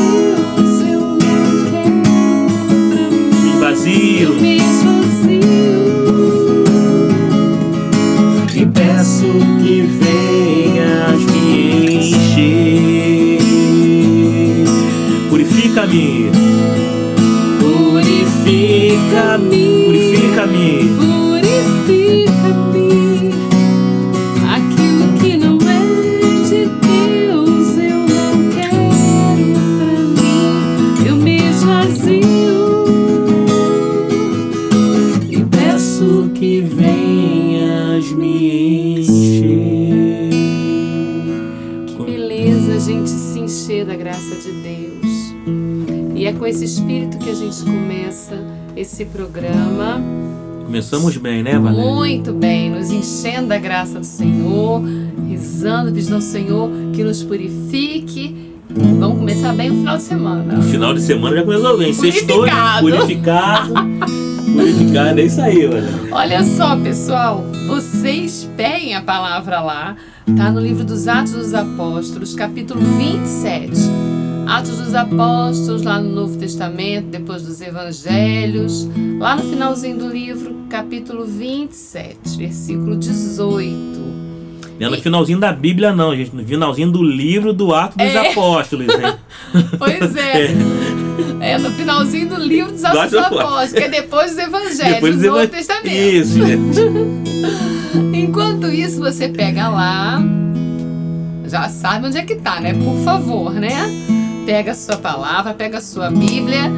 Começamos 50.97 51.17
bem, 51.17 51.43
né, 51.43 51.59
Valéria? 51.59 51.91
Muito 51.91 52.33
bem, 52.33 52.71
nos 52.71 52.89
enchendo 52.89 53.49
da 53.49 53.59
graça 53.59 53.99
do 53.99 54.05
Senhor, 54.05 54.81
rezando, 55.29 55.91
pedindo 55.91 56.15
ao 56.15 56.21
Senhor 56.21 56.71
que 56.91 57.03
nos 57.03 57.21
purifique. 57.21 58.55
Vamos 58.67 59.19
começar 59.19 59.53
bem 59.53 59.69
o 59.69 59.75
final 59.75 59.97
de 59.97 60.03
semana. 60.03 60.57
O 60.57 60.63
final 60.63 60.93
de 60.95 61.01
semana 61.01 61.35
já 61.35 61.43
começou 61.43 61.77
bem. 61.77 61.93
Sextou, 61.93 62.47
né? 62.47 62.51
purificado. 62.79 63.73
purificado, 64.51 65.19
é 65.19 65.23
isso 65.23 65.39
aí, 65.39 65.67
olha. 65.67 65.83
Olha 66.11 66.43
só, 66.43 66.75
pessoal, 66.75 67.45
vocês 67.67 68.49
peguem 68.57 68.95
a 68.95 69.01
palavra 69.01 69.61
lá, 69.61 69.95
tá 70.35 70.49
no 70.49 70.59
livro 70.59 70.83
dos 70.83 71.07
Atos 71.07 71.33
dos 71.33 71.53
Apóstolos, 71.53 72.33
capítulo 72.33 72.81
27. 72.81 73.71
Atos 74.47 74.77
dos 74.79 74.95
Apóstolos, 74.95 75.83
lá 75.83 75.99
no 75.99 76.09
Novo 76.09 76.37
Testamento, 76.39 77.09
depois 77.09 77.43
dos 77.43 77.61
Evangelhos, 77.61 78.89
lá 79.19 79.35
no 79.35 79.43
finalzinho 79.43 79.99
do 79.99 80.07
livro, 80.07 80.56
capítulo 80.77 81.25
27, 81.25 82.37
versículo 82.37 82.95
18. 82.97 83.97
Não 84.79 84.87
é 84.87 84.89
no 84.91 84.97
finalzinho 84.97 85.39
da 85.39 85.51
Bíblia, 85.51 85.91
não, 85.91 86.15
gente. 86.15 86.35
No 86.35 86.45
finalzinho 86.45 86.91
do 86.91 87.01
livro 87.01 87.51
do 87.51 87.73
Atos 87.73 87.97
dos 87.97 88.13
é. 88.13 88.29
Apóstolos, 88.29 88.87
hein? 88.87 89.15
pois 89.79 90.15
é. 90.15 90.45
é. 91.41 91.51
é. 91.53 91.57
no 91.57 91.71
finalzinho 91.71 92.29
do 92.29 92.35
livro 92.35 92.73
dos 92.73 92.85
Atos 92.85 93.09
dos 93.09 93.19
Apóstolos, 93.19 93.71
que 93.71 93.79
é 93.79 93.89
depois 93.89 94.35
dos 94.35 94.37
Evangelhos, 94.37 94.93
depois 94.93 95.17
do 95.17 95.27
Novo 95.27 95.47
Testamento. 95.47 95.87
Isso, 95.87 96.45
gente. 96.45 96.79
Enquanto 98.15 98.67
isso, 98.67 98.99
você 98.99 99.29
pega 99.29 99.69
lá, 99.69 100.21
já 101.47 101.69
sabe 101.69 102.05
onde 102.05 102.19
é 102.19 102.21
que 102.21 102.35
tá, 102.35 102.61
né? 102.61 102.75
Por 102.75 103.03
favor, 103.03 103.51
né? 103.53 103.73
pega 104.45 104.71
a 104.71 104.75
sua 104.75 104.95
palavra, 104.95 105.53
pega 105.55 105.79
a 105.79 105.81
sua 105.81 106.09
Bíblia 106.09 106.71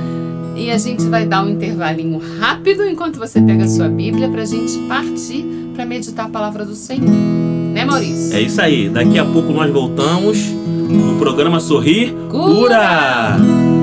e 0.60 0.70
a 0.70 0.78
gente 0.78 1.04
vai 1.04 1.26
dar 1.26 1.44
um 1.44 1.50
intervalinho 1.50 2.22
rápido 2.40 2.86
enquanto 2.86 3.18
você 3.18 3.42
pega 3.42 3.64
a 3.64 3.68
sua 3.68 3.88
Bíblia 3.88 4.28
para 4.28 4.42
a 4.42 4.46
gente 4.46 4.78
partir 4.88 5.46
para 5.74 5.86
meditar 5.86 6.26
a 6.26 6.30
palavra 6.30 6.66
do 6.66 6.76
Senhor. 6.76 7.10
Né, 7.10 7.86
Maurício? 7.86 8.36
É 8.36 8.42
isso 8.42 8.62
aí. 8.62 8.90
Daqui 8.90 9.18
a 9.18 9.24
pouco 9.24 9.54
nós 9.54 9.72
voltamos 9.72 10.38
no 10.50 11.18
programa 11.18 11.60
Sorrir 11.60 12.14
Cura. 12.30 13.38
Cura. 13.38 13.79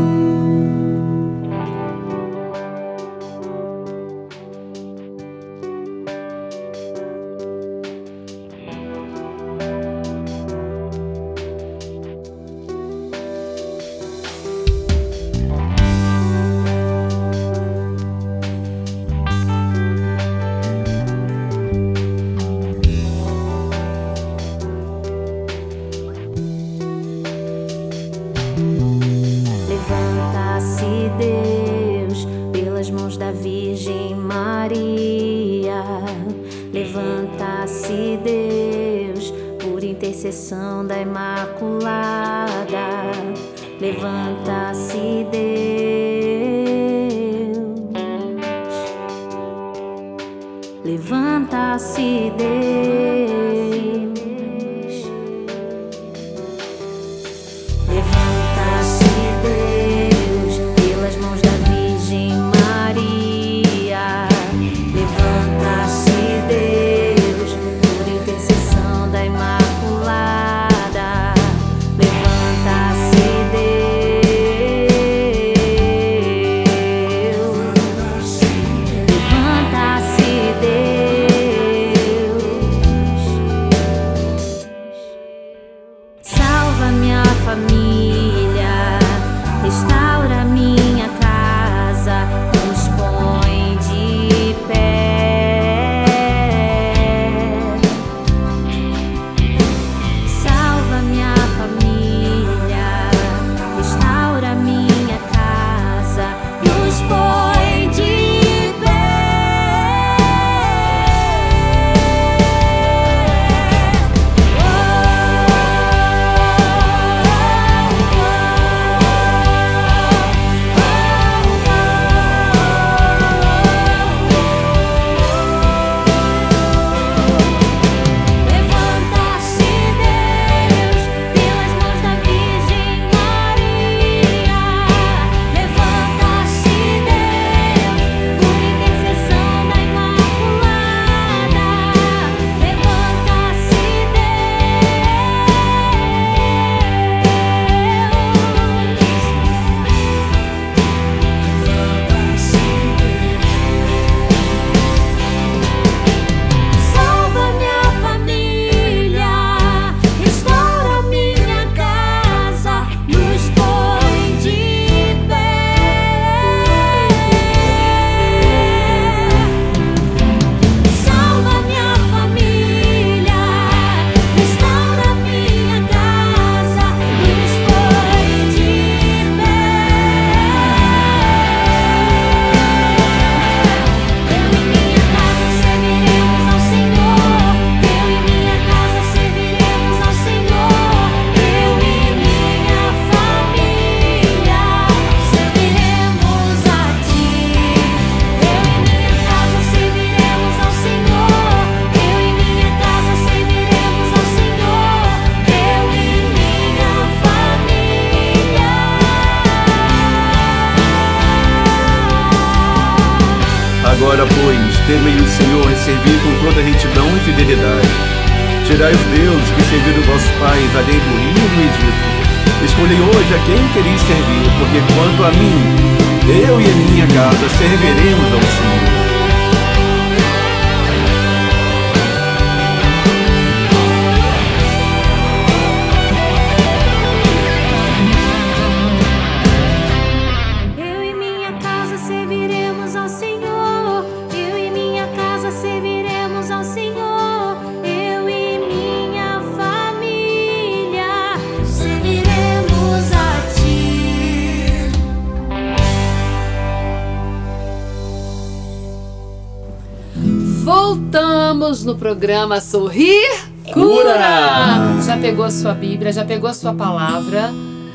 No 261.66 261.96
programa 261.96 262.60
Sorrir 262.60 263.26
Cura. 263.72 265.02
Já 265.04 265.18
pegou 265.20 265.44
a 265.44 265.50
sua 265.50 265.74
Bíblia, 265.74 266.12
já 266.12 266.24
pegou 266.24 266.48
a 266.48 266.54
sua 266.54 266.72
palavra, 266.72 267.50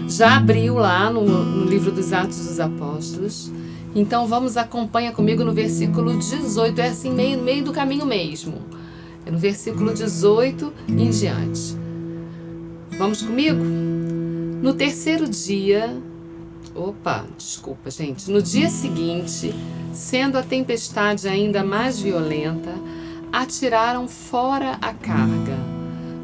já 0.09 0.35
abriu 0.35 0.75
lá 0.75 1.09
no, 1.09 1.21
no 1.21 1.65
livro 1.65 1.89
dos 1.89 2.11
Atos 2.11 2.47
dos 2.47 2.59
Apóstolos. 2.59 3.49
Então 3.95 4.27
vamos 4.27 4.57
acompanha 4.57 5.13
comigo 5.13 5.45
no 5.45 5.53
versículo 5.53 6.17
18, 6.17 6.81
é 6.81 6.89
assim 6.89 7.11
meio 7.11 7.41
meio 7.41 7.63
do 7.63 7.71
caminho 7.71 8.05
mesmo. 8.05 8.55
É 9.25 9.31
no 9.31 9.37
versículo 9.37 9.93
18 9.93 10.73
em 10.89 11.09
diante. 11.09 11.77
Vamos 12.97 13.21
comigo? 13.21 13.63
No 14.61 14.73
terceiro 14.73 15.29
dia, 15.29 15.97
opa, 16.75 17.23
desculpa, 17.37 17.89
gente. 17.89 18.29
No 18.29 18.41
dia 18.41 18.69
seguinte, 18.69 19.55
sendo 19.93 20.37
a 20.37 20.43
tempestade 20.43 21.29
ainda 21.29 21.63
mais 21.63 22.01
violenta, 22.01 22.73
atiraram 23.31 24.07
fora 24.07 24.77
a 24.81 24.93
carga. 24.93 25.57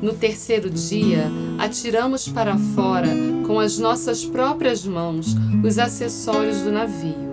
No 0.01 0.13
terceiro 0.13 0.69
dia, 0.69 1.31
atiramos 1.57 2.27
para 2.27 2.55
fora 2.57 3.09
com 3.47 3.59
as 3.59 3.79
nossas 3.79 4.23
próprias 4.23 4.85
mãos 4.85 5.35
os 5.63 5.79
acessórios 5.79 6.61
do 6.61 6.71
navio. 6.71 7.27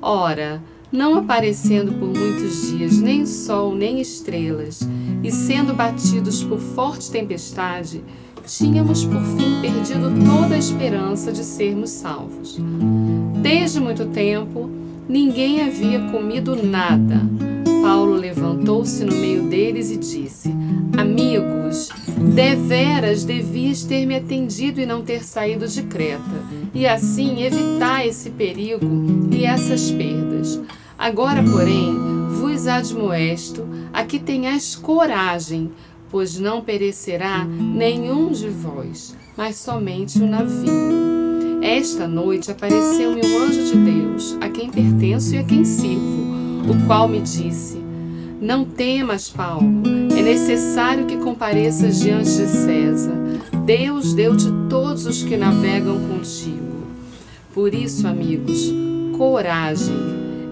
Ora, 0.00 0.62
não 0.92 1.16
aparecendo 1.16 1.92
por 1.92 2.08
muitos 2.08 2.70
dias 2.70 2.98
nem 2.98 3.26
sol 3.26 3.74
nem 3.74 4.00
estrelas, 4.00 4.80
e 5.22 5.30
sendo 5.30 5.74
batidos 5.74 6.44
por 6.44 6.58
forte 6.58 7.10
tempestade, 7.10 8.02
tínhamos 8.46 9.04
por 9.04 9.20
fim 9.20 9.60
perdido 9.60 10.12
toda 10.24 10.54
a 10.54 10.58
esperança 10.58 11.32
de 11.32 11.44
sermos 11.44 11.90
salvos. 11.90 12.56
Desde 13.42 13.80
muito 13.80 14.06
tempo, 14.06 14.70
ninguém 15.08 15.60
havia 15.60 16.08
comido 16.10 16.56
nada 16.56 17.49
Paulo 17.82 18.14
levantou-se 18.14 19.04
no 19.04 19.14
meio 19.14 19.44
deles 19.44 19.90
e 19.90 19.96
disse: 19.96 20.54
Amigos, 20.96 21.88
deveras 22.34 23.24
devias 23.24 23.84
ter 23.84 24.06
me 24.06 24.16
atendido 24.16 24.80
e 24.80 24.86
não 24.86 25.02
ter 25.02 25.24
saído 25.24 25.66
de 25.66 25.82
Creta, 25.84 26.44
e 26.74 26.86
assim 26.86 27.42
evitar 27.42 28.06
esse 28.06 28.30
perigo 28.30 28.86
e 29.30 29.44
essas 29.44 29.90
perdas. 29.90 30.60
Agora, 30.98 31.42
porém, 31.42 31.94
vos 32.40 32.66
admoesto 32.66 33.66
a 33.92 34.04
que 34.04 34.18
tenhais 34.18 34.74
coragem, 34.74 35.70
pois 36.10 36.38
não 36.38 36.60
perecerá 36.60 37.44
nenhum 37.44 38.30
de 38.30 38.48
vós, 38.48 39.16
mas 39.36 39.56
somente 39.56 40.18
o 40.18 40.26
navio. 40.26 41.00
Esta 41.62 42.06
noite 42.06 42.50
apareceu-me 42.50 43.24
um 43.24 43.38
anjo 43.38 43.64
de 43.64 43.76
Deus, 43.76 44.36
a 44.40 44.48
quem 44.48 44.70
pertenço 44.70 45.34
e 45.34 45.38
a 45.38 45.44
quem 45.44 45.64
sirvo 45.64 46.39
o 46.68 46.86
qual 46.86 47.08
me 47.08 47.20
disse: 47.20 47.78
Não 48.40 48.64
temas, 48.64 49.28
Paulo. 49.28 49.66
É 50.16 50.22
necessário 50.22 51.06
que 51.06 51.16
compareças 51.16 52.00
diante 52.00 52.30
de 52.30 52.46
César. 52.46 53.14
Deus 53.64 54.14
deu-te 54.14 54.46
todos 54.68 55.06
os 55.06 55.22
que 55.22 55.36
navegam 55.36 55.98
contigo. 56.08 56.84
Por 57.54 57.74
isso, 57.74 58.06
amigos, 58.06 58.72
coragem. 59.16 59.96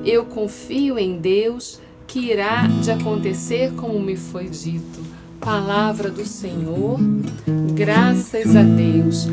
Eu 0.05 0.25
confio 0.25 0.99
em 0.99 1.19
Deus 1.19 1.81
que 2.07 2.31
irá 2.31 2.67
de 2.67 2.91
acontecer 2.91 3.73
como 3.75 4.01
me 4.01 4.17
foi 4.17 4.49
dito. 4.49 5.01
Palavra 5.41 6.11
do 6.11 6.25
Senhor, 6.25 6.99
graças 7.75 8.57
a 8.57 8.63
Deus. 8.63 9.27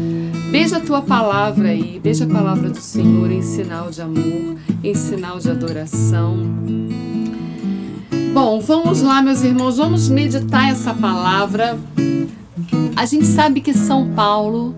Beija 0.51 0.77
a 0.77 0.79
tua 0.79 1.01
palavra 1.01 1.69
aí, 1.69 1.99
beija 1.99 2.25
a 2.25 2.27
palavra 2.27 2.69
do 2.69 2.79
Senhor 2.79 3.29
em 3.31 3.41
sinal 3.41 3.89
de 3.89 4.01
amor, 4.01 4.57
em 4.83 4.93
sinal 4.95 5.39
de 5.39 5.49
adoração. 5.49 6.37
Bom, 8.33 8.59
vamos 8.59 9.01
lá, 9.01 9.21
meus 9.21 9.43
irmãos, 9.43 9.77
vamos 9.77 10.09
meditar 10.09 10.69
essa 10.69 10.93
palavra. 10.93 11.77
A 12.95 13.05
gente 13.05 13.25
sabe 13.25 13.61
que 13.61 13.73
São 13.73 14.09
Paulo 14.09 14.75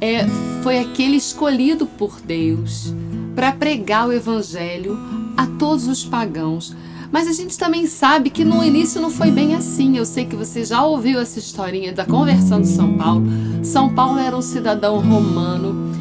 é, 0.00 0.26
foi 0.62 0.78
aquele 0.78 1.16
escolhido 1.16 1.86
por 1.86 2.20
Deus 2.20 2.94
para 3.34 3.52
pregar 3.52 4.08
o 4.08 4.12
evangelho 4.12 4.98
a 5.36 5.46
todos 5.46 5.86
os 5.86 6.04
pagãos. 6.04 6.74
Mas 7.16 7.26
a 7.26 7.32
gente 7.32 7.56
também 7.56 7.86
sabe 7.86 8.28
que 8.28 8.44
no 8.44 8.62
início 8.62 9.00
não 9.00 9.08
foi 9.08 9.30
bem 9.30 9.54
assim. 9.54 9.96
Eu 9.96 10.04
sei 10.04 10.26
que 10.26 10.36
você 10.36 10.66
já 10.66 10.84
ouviu 10.84 11.18
essa 11.18 11.38
historinha 11.38 11.90
da 11.90 12.04
conversão 12.04 12.60
de 12.60 12.68
São 12.68 12.92
Paulo. 12.98 13.24
São 13.62 13.94
Paulo 13.94 14.18
era 14.18 14.36
um 14.36 14.42
cidadão 14.42 15.00
romano, 15.00 15.94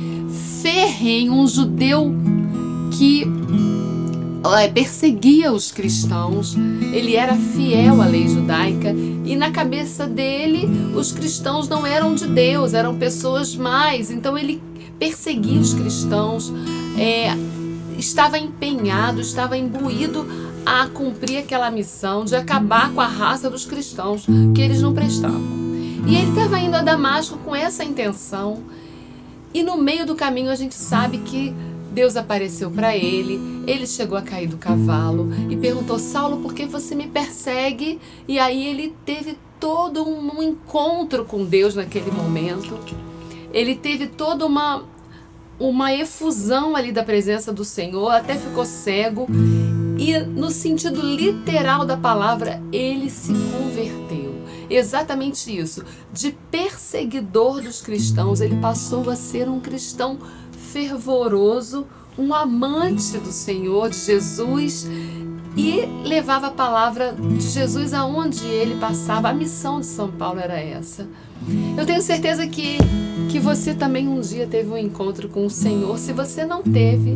ferrenho, 0.61 1.31
um 1.31 1.47
judeu 1.47 2.13
que 2.91 3.23
é, 4.59 4.67
perseguia 4.67 5.53
os 5.53 5.71
cristãos, 5.71 6.53
ele 6.91 7.15
era 7.15 7.33
fiel 7.37 8.01
à 8.01 8.07
lei 8.07 8.27
judaica 8.27 8.91
e 8.91 9.37
na 9.37 9.51
cabeça 9.51 10.05
dele 10.05 10.67
os 10.93 11.13
cristãos 11.13 11.69
não 11.69 11.87
eram 11.87 12.13
de 12.13 12.27
Deus, 12.27 12.73
eram 12.73 12.97
pessoas 12.97 13.55
mais. 13.55 14.11
Então 14.11 14.37
ele 14.37 14.61
perseguia 14.99 15.61
os 15.61 15.73
cristãos, 15.73 16.51
é, 16.97 17.29
estava 17.97 18.37
empenhado, 18.37 19.21
estava 19.21 19.57
imbuído 19.57 20.44
a 20.65 20.87
cumprir 20.87 21.37
aquela 21.37 21.69
missão 21.69 22.25
de 22.25 22.35
acabar 22.35 22.91
com 22.91 23.01
a 23.01 23.07
raça 23.07 23.49
dos 23.49 23.65
cristãos, 23.65 24.25
que 24.53 24.61
eles 24.61 24.81
não 24.81 24.93
prestavam. 24.93 25.41
E 26.07 26.15
ele 26.15 26.29
estava 26.29 26.59
indo 26.59 26.75
a 26.75 26.81
Damasco 26.81 27.37
com 27.39 27.55
essa 27.55 27.83
intenção. 27.83 28.63
E 29.53 29.63
no 29.63 29.77
meio 29.77 30.05
do 30.05 30.15
caminho 30.15 30.51
a 30.51 30.55
gente 30.55 30.75
sabe 30.75 31.19
que 31.19 31.53
Deus 31.91 32.17
apareceu 32.17 32.69
para 32.69 32.95
ele, 32.95 33.63
ele 33.65 33.87
chegou 33.87 34.17
a 34.17 34.21
cair 34.21 34.47
do 34.47 34.57
cavalo 34.57 35.29
e 35.49 35.55
perguntou: 35.55 35.97
Saulo, 35.97 36.41
por 36.41 36.53
que 36.53 36.65
você 36.65 36.93
me 36.93 37.07
persegue? 37.07 37.99
E 38.27 38.37
aí 38.37 38.67
ele 38.67 38.93
teve 39.05 39.37
todo 39.59 40.07
um, 40.07 40.43
encontro 40.43 41.23
com 41.23 41.45
Deus 41.45 41.73
naquele 41.73 42.11
momento. 42.11 42.77
Ele 43.53 43.75
teve 43.75 44.07
toda 44.07 44.45
uma, 44.45 44.83
uma 45.57 45.93
efusão 45.93 46.75
ali 46.75 46.91
da 46.91 47.01
presença 47.01 47.53
do 47.53 47.63
Senhor, 47.63 48.09
até 48.09 48.35
ficou 48.35 48.65
cego. 48.65 49.25
E 50.05 50.19
no 50.19 50.51
sentido 50.51 51.01
literal 51.01 51.83
da 51.83 51.97
palavra, 51.97 52.61
ele 52.71 53.09
se 53.09 53.33
converteu. 53.33 54.35
Exatamente 54.69 55.57
isso. 55.57 55.83
De 56.13 56.31
perseguidor 56.51 57.59
dos 57.59 57.81
cristãos, 57.81 58.39
ele 58.39 58.55
passou 58.57 59.09
a 59.09 59.15
ser 59.15 59.49
um 59.49 59.59
cristão 59.59 60.19
fervoroso, 60.71 61.87
um 62.19 62.35
amante 62.35 63.17
do 63.17 63.31
Senhor, 63.31 63.89
de 63.89 63.97
Jesus, 63.97 64.87
e 65.57 65.87
levava 66.07 66.47
a 66.47 66.51
palavra 66.51 67.11
de 67.13 67.49
Jesus 67.49 67.91
aonde 67.91 68.45
ele 68.45 68.75
passava. 68.79 69.29
A 69.29 69.33
missão 69.33 69.79
de 69.79 69.87
São 69.87 70.11
Paulo 70.11 70.39
era 70.39 70.59
essa. 70.59 71.07
Eu 71.75 71.83
tenho 71.83 72.01
certeza 72.03 72.45
que, 72.45 72.77
que 73.31 73.39
você 73.39 73.73
também 73.73 74.07
um 74.07 74.21
dia 74.21 74.45
teve 74.45 74.69
um 74.69 74.77
encontro 74.77 75.27
com 75.29 75.47
o 75.47 75.49
Senhor. 75.49 75.97
Se 75.97 76.13
você 76.13 76.45
não 76.45 76.61
teve, 76.61 77.15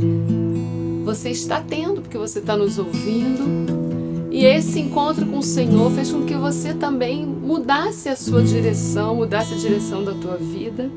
você 1.09 1.31
está 1.31 1.59
tendo, 1.59 2.01
porque 2.01 2.19
você 2.19 2.37
está 2.37 2.55
nos 2.55 2.77
ouvindo. 2.77 4.29
E 4.29 4.45
esse 4.45 4.79
encontro 4.79 5.25
com 5.25 5.39
o 5.39 5.43
Senhor 5.43 5.91
fez 5.91 6.11
com 6.11 6.23
que 6.23 6.35
você 6.35 6.71
também 6.71 7.25
mudasse 7.25 8.09
a 8.09 8.15
sua 8.15 8.43
direção, 8.43 9.15
mudasse 9.15 9.55
a 9.55 9.57
direção 9.57 10.03
da 10.03 10.13
tua 10.13 10.37
vida. 10.37 10.87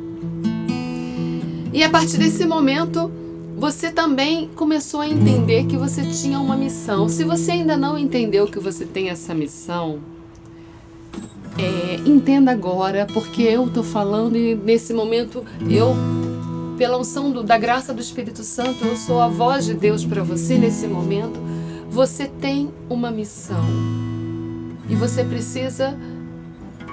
E 1.72 1.82
a 1.82 1.88
partir 1.88 2.18
desse 2.18 2.44
momento, 2.44 3.10
você 3.56 3.90
também 3.90 4.50
começou 4.54 5.00
a 5.00 5.08
entender 5.08 5.64
que 5.64 5.78
você 5.78 6.02
tinha 6.02 6.38
uma 6.38 6.58
missão. 6.58 7.08
Se 7.08 7.24
você 7.24 7.52
ainda 7.52 7.74
não 7.74 7.96
entendeu 7.96 8.46
que 8.46 8.58
você 8.58 8.84
tem 8.84 9.08
essa 9.08 9.32
missão, 9.32 9.98
é, 11.56 12.00
entenda 12.06 12.52
agora, 12.52 13.06
porque 13.14 13.40
eu 13.42 13.66
estou 13.66 13.82
falando 13.82 14.36
e 14.36 14.54
nesse 14.54 14.92
momento 14.92 15.42
eu, 15.70 15.96
pela 16.76 16.98
unção 16.98 17.30
do, 17.30 17.42
da 17.42 17.58
graça 17.58 17.92
do 17.92 18.00
Espírito 18.00 18.42
Santo, 18.42 18.84
eu 18.84 18.96
sou 18.96 19.20
a 19.20 19.28
voz 19.28 19.64
de 19.64 19.74
Deus 19.74 20.04
para 20.04 20.22
você 20.22 20.56
nesse 20.58 20.86
momento. 20.86 21.40
Você 21.90 22.26
tem 22.26 22.70
uma 22.88 23.10
missão 23.10 23.64
e 24.88 24.94
você 24.94 25.22
precisa 25.22 25.96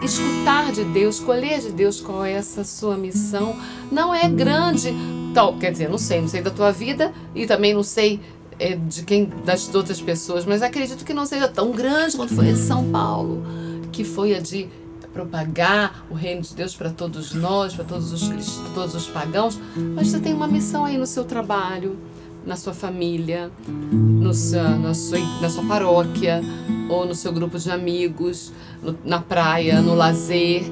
escutar 0.01 0.71
de 0.71 0.83
Deus, 0.85 1.19
colher 1.19 1.59
de 1.59 1.71
Deus 1.71 1.99
qual 1.99 2.23
é 2.23 2.33
essa 2.33 2.63
sua 2.63 2.97
missão. 2.97 3.55
Não 3.91 4.13
é 4.13 4.27
grande, 4.27 4.93
tal, 5.33 5.57
quer 5.57 5.71
dizer, 5.71 5.89
não 5.89 5.97
sei, 5.97 6.21
não 6.21 6.27
sei 6.27 6.41
da 6.41 6.51
tua 6.51 6.71
vida 6.71 7.13
e 7.33 7.45
também 7.45 7.73
não 7.73 7.83
sei 7.83 8.19
é, 8.59 8.75
de 8.75 9.03
quem 9.03 9.31
das 9.45 9.73
outras 9.73 10.01
pessoas, 10.01 10.45
mas 10.45 10.61
acredito 10.61 11.05
que 11.05 11.13
não 11.13 11.25
seja 11.25 11.47
tão 11.47 11.71
grande 11.71 12.15
quanto 12.15 12.35
foi 12.35 12.49
a 12.49 12.53
de 12.53 12.59
São 12.59 12.89
Paulo, 12.89 13.43
que 13.91 14.03
foi 14.03 14.35
a 14.35 14.39
de 14.39 14.67
propagar 15.13 16.05
o 16.09 16.13
reino 16.13 16.41
de 16.41 16.53
Deus 16.55 16.75
para 16.75 16.89
todos 16.89 17.33
nós, 17.33 17.73
para 17.73 17.85
todos 17.85 18.11
os 18.13 18.29
todos 18.73 18.95
os 18.95 19.07
pagãos, 19.07 19.59
mas 19.95 20.07
você 20.07 20.19
tem 20.19 20.33
uma 20.33 20.47
missão 20.47 20.85
aí 20.85 20.97
no 20.97 21.07
seu 21.07 21.23
trabalho, 21.23 21.97
na 22.45 22.55
sua 22.55 22.73
família, 22.73 23.51
no 23.91 24.33
seu, 24.33 24.63
na, 24.79 24.93
sua, 24.93 25.19
na 25.41 25.49
sua 25.49 25.63
paróquia 25.65 26.41
ou 26.89 27.05
no 27.05 27.13
seu 27.13 27.31
grupo 27.31 27.57
de 27.57 27.69
amigos, 27.69 28.51
no, 28.81 28.97
na 29.03 29.19
praia, 29.19 29.81
no 29.81 29.93
lazer, 29.93 30.63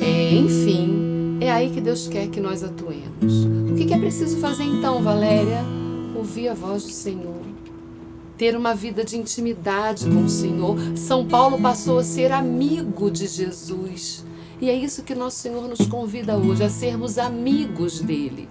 é, 0.00 0.34
enfim, 0.34 1.38
é 1.40 1.50
aí 1.50 1.70
que 1.70 1.80
Deus 1.80 2.08
quer 2.08 2.28
que 2.28 2.40
nós 2.40 2.62
atuemos. 2.62 3.44
O 3.70 3.74
que 3.74 3.92
é 3.92 3.98
preciso 3.98 4.38
fazer 4.38 4.64
então, 4.64 5.02
Valéria? 5.02 5.62
Ouvir 6.14 6.48
a 6.48 6.54
voz 6.54 6.84
do 6.84 6.90
Senhor. 6.90 7.35
Ter 8.36 8.56
uma 8.56 8.74
vida 8.74 9.04
de 9.04 9.16
intimidade 9.16 10.04
com 10.08 10.24
o 10.24 10.28
Senhor. 10.28 10.76
São 10.96 11.26
Paulo 11.26 11.60
passou 11.60 11.98
a 11.98 12.04
ser 12.04 12.32
amigo 12.32 13.10
de 13.10 13.26
Jesus. 13.26 14.24
E 14.60 14.70
é 14.70 14.74
isso 14.74 15.02
que 15.02 15.14
nosso 15.14 15.38
Senhor 15.38 15.68
nos 15.68 15.86
convida 15.86 16.36
hoje, 16.36 16.64
a 16.64 16.70
sermos 16.70 17.18
amigos 17.18 18.00
dele. 18.00 18.48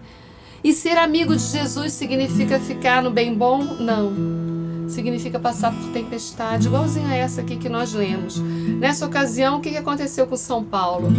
E 0.63 0.73
ser 0.73 0.97
amigo 0.97 1.35
de 1.35 1.43
Jesus 1.43 1.93
significa 1.93 2.59
ficar 2.59 3.03
no 3.03 3.11
bem 3.11 3.35
bom? 3.35 3.63
Não. 3.63 4.89
Significa 4.89 5.39
passar 5.39 5.71
por 5.71 5.91
tempestade, 5.91 6.67
igualzinho 6.67 7.07
a 7.07 7.15
essa 7.15 7.41
aqui 7.41 7.55
que 7.55 7.69
nós 7.69 7.93
lemos. 7.93 8.39
Nessa 8.39 9.05
ocasião, 9.05 9.57
o 9.57 9.61
que 9.61 9.77
aconteceu 9.77 10.25
com 10.27 10.35
São 10.35 10.63
Paulo? 10.63 11.09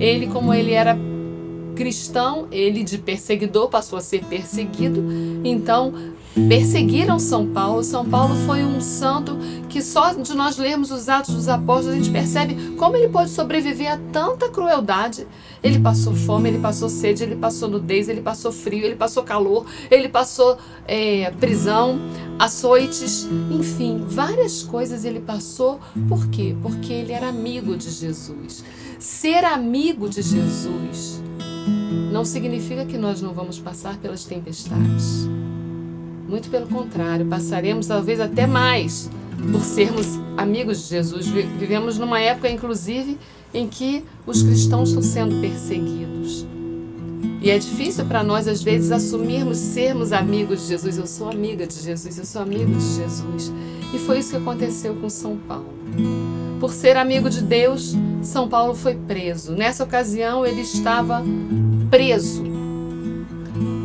Ele, 0.00 0.26
como 0.26 0.52
ele 0.52 0.72
era 0.72 0.96
cristão, 1.74 2.46
ele 2.50 2.82
de 2.82 2.98
perseguidor 2.98 3.68
passou 3.68 3.98
a 3.98 4.02
ser 4.02 4.24
perseguido. 4.24 5.04
Então, 5.44 5.92
perseguiram 6.34 7.18
São 7.18 7.46
Paulo. 7.46 7.82
São 7.82 8.04
Paulo 8.04 8.34
foi 8.46 8.64
um 8.64 8.80
santo 8.80 9.36
que 9.68 9.82
só 9.82 10.12
de 10.12 10.34
nós 10.34 10.56
lermos 10.56 10.90
os 10.90 11.08
Atos 11.08 11.34
dos 11.34 11.48
Apóstolos 11.48 11.94
a 11.94 11.96
gente 11.96 12.10
percebe 12.10 12.76
como 12.76 12.96
ele 12.96 13.08
pode 13.08 13.30
sobreviver 13.30 13.92
a 13.92 13.98
tanta 14.12 14.48
crueldade. 14.48 15.26
Ele 15.62 15.78
passou 15.78 16.14
fome, 16.14 16.48
ele 16.48 16.58
passou 16.58 16.88
sede, 16.88 17.22
ele 17.22 17.36
passou 17.36 17.68
nudez, 17.68 18.08
ele 18.08 18.20
passou 18.20 18.52
frio, 18.52 18.84
ele 18.84 18.96
passou 18.96 19.22
calor, 19.22 19.64
ele 19.90 20.08
passou 20.08 20.58
é, 20.86 21.30
prisão, 21.40 21.98
açoites, 22.38 23.26
enfim, 23.50 24.04
várias 24.06 24.62
coisas 24.62 25.04
ele 25.04 25.20
passou. 25.20 25.80
Por 26.08 26.28
quê? 26.28 26.54
Porque 26.62 26.92
ele 26.92 27.12
era 27.12 27.28
amigo 27.28 27.76
de 27.76 27.90
Jesus. 27.90 28.64
Ser 28.98 29.44
amigo 29.44 30.08
de 30.08 30.22
Jesus 30.22 31.22
não 32.12 32.24
significa 32.24 32.84
que 32.84 32.98
nós 32.98 33.20
não 33.20 33.32
vamos 33.32 33.58
passar 33.58 33.96
pelas 33.96 34.24
tempestades. 34.24 35.28
Muito 36.34 36.50
pelo 36.50 36.66
contrário, 36.66 37.24
passaremos 37.26 37.86
talvez 37.86 38.18
até 38.18 38.44
mais 38.44 39.08
por 39.52 39.60
sermos 39.60 40.18
amigos 40.36 40.82
de 40.82 40.88
Jesus. 40.88 41.28
Vivemos 41.28 41.96
numa 41.96 42.18
época, 42.18 42.50
inclusive, 42.50 43.20
em 43.54 43.68
que 43.68 44.04
os 44.26 44.42
cristãos 44.42 44.88
estão 44.88 45.00
sendo 45.00 45.40
perseguidos. 45.40 46.44
E 47.40 47.48
é 47.52 47.56
difícil 47.56 48.04
para 48.06 48.24
nós, 48.24 48.48
às 48.48 48.60
vezes, 48.64 48.90
assumirmos 48.90 49.58
sermos 49.58 50.12
amigos 50.12 50.62
de 50.62 50.66
Jesus. 50.70 50.98
Eu 50.98 51.06
sou 51.06 51.30
amiga 51.30 51.68
de 51.68 51.80
Jesus, 51.80 52.18
eu 52.18 52.24
sou 52.24 52.42
amigo 52.42 52.72
de 52.72 52.94
Jesus. 52.96 53.52
E 53.94 53.98
foi 54.00 54.18
isso 54.18 54.30
que 54.30 54.36
aconteceu 54.36 54.96
com 54.96 55.08
São 55.08 55.36
Paulo. 55.36 55.72
Por 56.58 56.72
ser 56.72 56.96
amigo 56.96 57.30
de 57.30 57.42
Deus, 57.42 57.94
São 58.22 58.48
Paulo 58.48 58.74
foi 58.74 58.96
preso. 58.96 59.52
Nessa 59.52 59.84
ocasião, 59.84 60.44
ele 60.44 60.62
estava 60.62 61.22
preso 61.88 62.53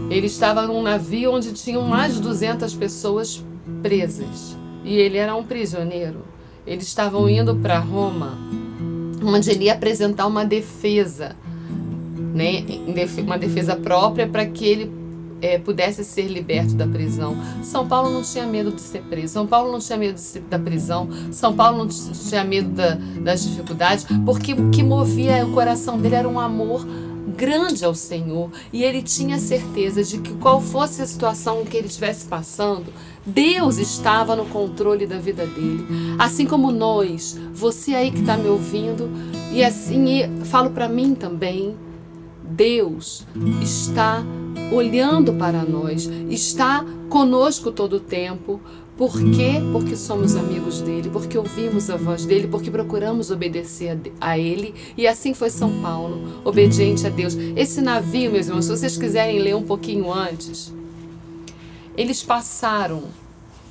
ele 0.10 0.26
estava 0.26 0.66
num 0.66 0.82
navio 0.82 1.34
onde 1.34 1.54
tinham 1.54 1.84
mais 1.84 2.16
de 2.16 2.22
200 2.22 2.74
pessoas 2.74 3.44
presas 3.82 4.58
e 4.84 4.96
ele 4.96 5.18
era 5.18 5.36
um 5.36 5.44
prisioneiro. 5.44 6.24
eles 6.66 6.86
estavam 6.86 7.28
indo 7.30 7.56
para 7.56 7.80
Roma, 7.80 8.38
onde 9.24 9.50
ele 9.50 9.66
ia 9.66 9.74
apresentar 9.74 10.28
uma 10.28 10.46
defesa, 10.46 11.36
né, 12.34 12.64
uma 13.24 13.38
defesa 13.38 13.76
própria 13.76 14.28
para 14.28 14.46
que 14.46 14.66
ele 14.66 14.92
é, 15.42 15.58
pudesse 15.58 16.04
ser 16.04 16.28
liberto 16.28 16.76
da 16.76 16.86
prisão. 16.86 17.36
São 17.64 17.88
Paulo 17.88 18.10
não 18.12 18.22
tinha 18.22 18.46
medo 18.46 18.72
de 18.72 18.82
ser 18.82 19.02
preso, 19.04 19.34
São 19.34 19.48
Paulo 19.48 19.72
não 19.72 19.80
tinha 19.80 19.98
medo 19.98 20.18
ser, 20.18 20.42
da 20.42 20.60
prisão, 20.60 21.10
São 21.32 21.56
Paulo 21.56 21.78
não 21.78 21.88
tinha 21.88 22.44
medo 22.44 22.70
da, 22.70 22.98
das 23.22 23.44
dificuldades, 23.44 24.06
porque 24.26 24.54
o 24.54 24.70
que 24.70 24.84
movia 24.84 25.46
o 25.46 25.52
coração 25.54 25.98
dele 25.98 26.16
era 26.16 26.28
um 26.28 26.40
amor 26.40 26.86
grande 27.36 27.86
ao 27.86 27.96
Senhor 27.96 28.52
e 28.72 28.84
ele 28.84 29.02
tinha 29.02 29.40
certeza 29.40 30.04
de 30.04 30.20
que 30.20 30.34
qual 30.36 30.62
fosse 30.62 31.02
a 31.02 31.06
situação 31.06 31.64
que 31.66 31.78
ele 31.78 31.88
estivesse 31.88 32.26
passando, 32.26 32.92
Deus 33.26 33.78
estava 33.78 34.36
no 34.36 34.46
controle 34.46 35.06
da 35.06 35.18
vida 35.18 35.46
dele. 35.46 35.86
Assim 36.18 36.46
como 36.46 36.72
nós, 36.72 37.40
você 37.54 37.94
aí 37.94 38.12
que 38.12 38.20
está 38.20 38.38
me 38.38 38.50
ouvindo, 38.50 39.10
e 39.52 39.64
assim 39.64 40.06
falo 40.46 40.72
para 40.72 40.88
mim 40.88 41.14
também, 41.14 41.76
Deus 42.44 43.26
está 43.62 44.24
olhando 44.72 45.34
para 45.34 45.64
nós, 45.64 46.06
está 46.30 46.84
conosco 47.10 47.72
todo 47.72 47.98
o 47.98 48.00
tempo. 48.00 48.60
Por 49.00 49.14
quê? 49.14 49.62
Porque 49.72 49.96
somos 49.96 50.36
amigos 50.36 50.82
dele, 50.82 51.10
porque 51.10 51.38
ouvimos 51.38 51.90
a 51.90 51.96
voz 51.96 52.26
dele, 52.26 52.50
porque 52.50 52.70
procuramos 52.70 53.32
obedecer 53.32 53.98
a 54.20 54.38
ele. 54.38 54.76
E 54.98 55.08
assim 55.08 55.34
foi 55.34 55.50
São 55.50 55.82
Paulo, 55.82 56.42
obediente 56.44 57.08
a 57.08 57.10
Deus. 57.10 57.34
Esse 57.56 57.80
navio, 57.80 58.30
meus 58.30 58.48
irmãos, 58.48 58.66
se 58.66 58.72
vocês 58.72 58.98
quiserem 58.98 59.40
ler 59.40 59.56
um 59.56 59.64
pouquinho 59.64 60.12
antes, 60.12 60.74
eles 61.96 62.22
passaram 62.22 63.04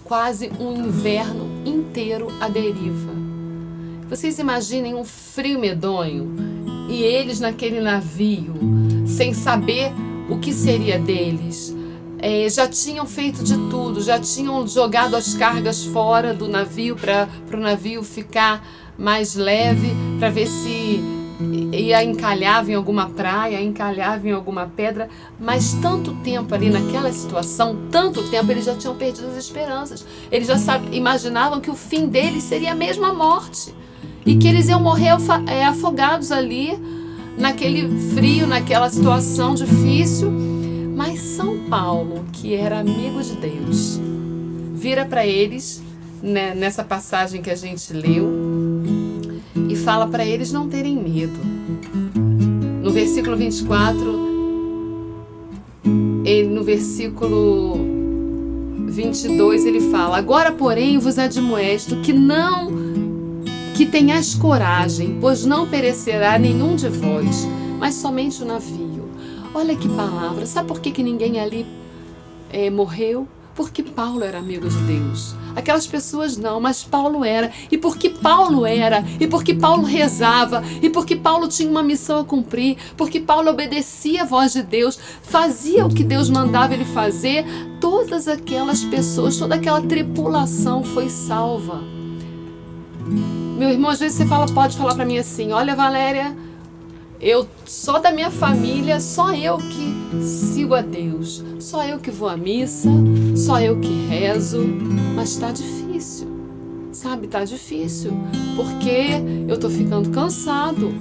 quase 0.03 0.51
um 0.59 0.87
inverno 0.87 1.47
inteiro 1.62 2.29
à 2.41 2.49
deriva. 2.49 3.12
Vocês 4.09 4.38
imaginem 4.38 4.95
um 4.95 5.05
frio 5.05 5.59
medonho 5.59 6.35
e 6.88 7.03
eles 7.03 7.38
naquele 7.38 7.83
navio, 7.83 8.55
sem 9.07 9.35
saber 9.35 9.93
o 10.31 10.38
que 10.38 10.55
seria 10.55 10.99
deles. 10.99 11.77
É, 12.20 12.48
já 12.48 12.66
tinham 12.66 13.07
feito 13.07 13.44
de 13.44 13.57
tudo, 13.70 14.00
já 14.00 14.18
tinham 14.18 14.66
jogado 14.66 15.14
as 15.14 15.35
cargas 15.35 15.85
fora 15.85 16.35
do 16.35 16.48
navio 16.48 16.96
para 16.96 17.28
o 17.52 17.57
navio 17.57 18.02
ficar 18.02 18.66
mais 18.98 19.37
leve, 19.37 19.92
para 20.18 20.28
ver 20.28 20.46
se 20.46 21.00
ia 21.72 22.02
encalhava 22.02 22.72
em 22.72 22.74
alguma 22.74 23.09
praia, 23.09 23.62
encalhava 23.62 24.26
em 24.26 24.33
alguma 24.33 24.66
pedra, 24.66 25.09
mas 25.38 25.74
tanto 25.74 26.12
tempo 26.24 26.52
ali 26.54 26.68
naquela 26.68 27.12
situação, 27.12 27.78
tanto 27.90 28.28
tempo 28.28 28.50
eles 28.50 28.64
já 28.64 28.74
tinham 28.74 28.96
perdido 28.96 29.28
as 29.28 29.37
esperanças. 29.37 30.04
Eles 30.33 30.48
já 30.48 30.57
imaginavam 30.90 31.61
que 31.61 31.70
o 31.70 31.76
fim 31.76 32.09
deles 32.09 32.42
seria 32.42 32.72
a 32.72 32.74
mesma 32.74 33.12
morte 33.12 33.72
e 34.26 34.37
que 34.37 34.48
eles 34.48 34.68
iam 34.68 34.81
morrer 34.81 35.16
é, 35.46 35.64
afogados 35.64 36.33
ali 36.33 36.76
naquele 37.37 37.88
frio, 38.14 38.46
naquela 38.46 38.90
situação 38.90 39.54
difícil. 39.54 40.58
Mas 40.99 41.21
São 41.21 41.61
Paulo, 41.71 42.25
que 42.33 42.57
era 42.57 42.81
amigo 42.81 43.23
de 43.23 43.37
Deus, 43.37 44.01
vira 44.75 45.05
para 45.05 45.25
eles 45.25 45.81
né, 46.21 46.57
nessa 46.57 46.83
passagem 46.83 47.41
que 47.41 47.49
a 47.49 47.55
gente 47.55 47.93
leu 47.93 48.29
e 49.69 49.77
fala 49.77 50.09
para 50.09 50.27
eles 50.27 50.51
não 50.53 50.69
terem 50.69 50.97
medo. 50.97 51.39
No 52.83 52.91
versículo 52.91 53.37
24, 53.37 54.29
ele, 56.25 56.49
no 56.49 56.65
versículo 56.65 57.79
22 58.89 59.67
ele 59.67 59.93
fala: 59.93 60.19
Agora, 60.19 60.51
porém, 60.51 60.99
vos 60.99 61.17
admoesto 61.17 62.01
que 62.01 62.13
não 62.13 62.73
que 63.77 63.87
tenhais 63.87 64.35
coragem, 64.35 65.17
pois 65.21 65.45
não 65.45 65.69
perecerá 65.69 66.37
nenhum 66.41 66.75
de 66.75 66.89
vós, 66.89 67.47
mas 67.79 67.95
somente 67.95 68.43
o 68.43 68.45
navio. 68.45 68.88
Olha 69.59 69.75
que 69.75 69.88
palavra. 69.88 70.47
Sabe 70.47 70.68
por 70.68 70.79
que, 70.79 70.92
que 70.92 71.03
ninguém 71.03 71.40
ali 71.40 71.66
é, 72.49 72.71
morreu? 72.71 73.27
Porque 73.57 73.83
Paulo 73.83 74.23
era 74.23 74.38
amigo 74.38 74.68
de 74.68 74.79
Deus. 74.83 75.35
Aquelas 75.57 75.85
pessoas 75.85 76.37
não, 76.37 76.61
mas 76.61 76.85
Paulo 76.85 77.25
era. 77.25 77.51
E 77.68 77.77
porque 77.77 78.09
Paulo 78.09 78.64
era, 78.64 79.05
e 79.18 79.27
porque 79.27 79.53
Paulo 79.53 79.83
rezava, 79.83 80.62
e 80.81 80.88
porque 80.88 81.16
Paulo 81.16 81.49
tinha 81.49 81.68
uma 81.68 81.83
missão 81.83 82.21
a 82.21 82.25
cumprir, 82.25 82.77
porque 82.97 83.18
Paulo 83.18 83.51
obedecia 83.51 84.23
a 84.23 84.25
voz 84.25 84.53
de 84.53 84.62
Deus, 84.62 84.97
fazia 85.23 85.85
o 85.85 85.92
que 85.92 86.05
Deus 86.05 86.31
mandava 86.31 86.73
ele 86.73 86.85
fazer, 86.85 87.44
todas 87.81 88.29
aquelas 88.29 88.85
pessoas, 88.85 89.37
toda 89.38 89.57
aquela 89.57 89.83
tripulação 89.83 90.85
foi 90.85 91.09
salva. 91.09 91.83
Meu 93.59 93.71
irmão, 93.71 93.90
às 93.90 93.99
vezes 93.99 94.18
você 94.18 94.25
fala, 94.25 94.47
pode 94.47 94.77
falar 94.77 94.94
para 94.94 95.05
mim 95.05 95.18
assim: 95.18 95.51
olha, 95.51 95.75
Valéria, 95.75 96.33
eu 97.20 97.48
só 97.64 97.98
da 97.98 98.12
minha 98.12 98.31
família, 98.31 99.00
só 99.00 99.35
eu 99.35 99.59
que 99.59 100.22
sigo 100.22 100.74
a 100.74 100.81
Deus, 100.81 101.42
só 101.59 101.85
eu 101.85 101.98
que 101.98 102.11
vou 102.11 102.28
à 102.28 102.37
missa, 102.37 102.88
só 103.37 103.61
eu 103.61 103.81
que 103.81 104.07
rezo, 104.07 104.61
mas 105.14 105.31
está 105.31 105.50
difícil, 105.50 106.28
sabe? 106.92 107.26
Está 107.26 107.44
difícil, 107.44 108.12
porque 108.54 109.22
eu 109.48 109.59
tô 109.59 109.68
ficando 109.68 110.11
cansado. 110.11 110.92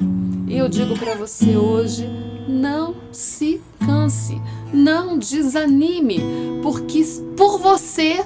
E 0.47 0.57
eu 0.57 0.69
digo 0.69 0.97
para 0.97 1.15
você 1.15 1.57
hoje, 1.57 2.09
não 2.47 2.95
se 3.11 3.61
canse, 3.85 4.41
não 4.73 5.17
desanime, 5.17 6.21
porque 6.63 7.03
por 7.35 7.59
você 7.59 8.25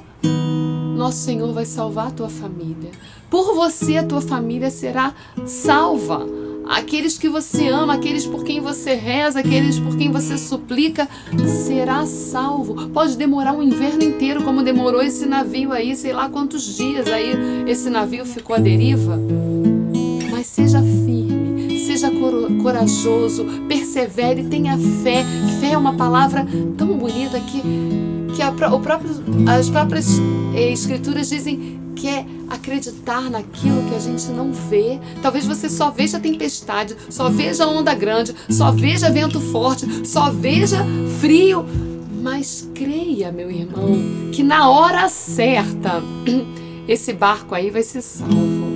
nosso 1.02 1.18
Senhor 1.18 1.52
vai 1.52 1.66
salvar 1.66 2.08
a 2.10 2.12
tua 2.12 2.30
família. 2.30 2.92
Por 3.28 3.56
você, 3.56 3.98
a 3.98 4.04
tua 4.06 4.22
família 4.22 4.70
será 4.70 5.16
salva. 5.48 6.28
Aqueles 6.68 7.18
que 7.18 7.28
você 7.28 7.68
ama, 7.68 7.94
aqueles 7.96 8.26
por 8.26 8.44
quem 8.44 8.60
você 8.60 8.94
reza, 8.94 9.40
aqueles 9.40 9.80
por 9.80 9.98
quem 9.98 10.12
você 10.12 10.38
suplica, 10.38 11.08
será 11.66 12.06
salvo. 12.06 12.90
Pode 12.90 13.18
demorar 13.18 13.54
um 13.54 13.64
inverno 13.64 14.04
inteiro, 14.04 14.44
como 14.44 14.64
demorou 14.64 15.02
esse 15.02 15.26
navio 15.26 15.72
aí, 15.72 15.96
sei 15.96 16.14
lá 16.14 16.30
quantos 16.30 16.76
dias 16.76 17.08
aí 17.08 17.34
esse 17.68 17.90
navio 17.90 18.26
ficou 18.26 18.56
à 18.56 18.60
deriva. 18.60 19.20
Mas 20.30 20.48
seja 20.48 20.82
firme, 20.82 21.80
seja 21.80 22.10
corajoso, 22.62 23.46
persevere, 23.68 24.44
tenha 24.44 24.78
fé. 25.04 25.26
Fé 25.60 25.72
é 25.74 25.78
uma 25.78 25.94
palavra 25.94 26.46
tão 26.78 26.98
bonita 26.98 27.40
que, 27.40 27.62
que 28.36 28.42
a, 28.42 28.50
o 28.74 28.80
próprio, 28.80 29.12
as 29.50 29.70
próprias 29.70 30.20
eh, 30.56 30.72
escrituras 30.72 31.30
dizem 31.30 31.80
que 32.02 32.08
é 32.08 32.26
acreditar 32.50 33.30
naquilo 33.30 33.88
que 33.88 33.94
a 33.94 34.00
gente 34.00 34.26
não 34.32 34.52
vê. 34.52 35.00
Talvez 35.22 35.46
você 35.46 35.70
só 35.70 35.92
veja 35.92 36.20
tempestade, 36.20 36.96
só 37.10 37.30
veja 37.30 37.68
onda 37.68 37.94
grande, 37.94 38.34
só 38.50 38.72
veja 38.72 39.12
vento 39.12 39.40
forte, 39.40 39.86
só 40.08 40.32
veja 40.32 40.84
frio. 41.20 41.64
Mas 42.20 42.68
creia, 42.74 43.32
meu 43.32 43.52
irmão, 43.52 44.00
que 44.32 44.42
na 44.42 44.68
hora 44.68 45.08
certa 45.10 46.02
esse 46.88 47.14
barco 47.14 47.54
aí 47.54 47.70
vai 47.70 47.84
ser 47.84 48.02
salvo. 48.02 48.72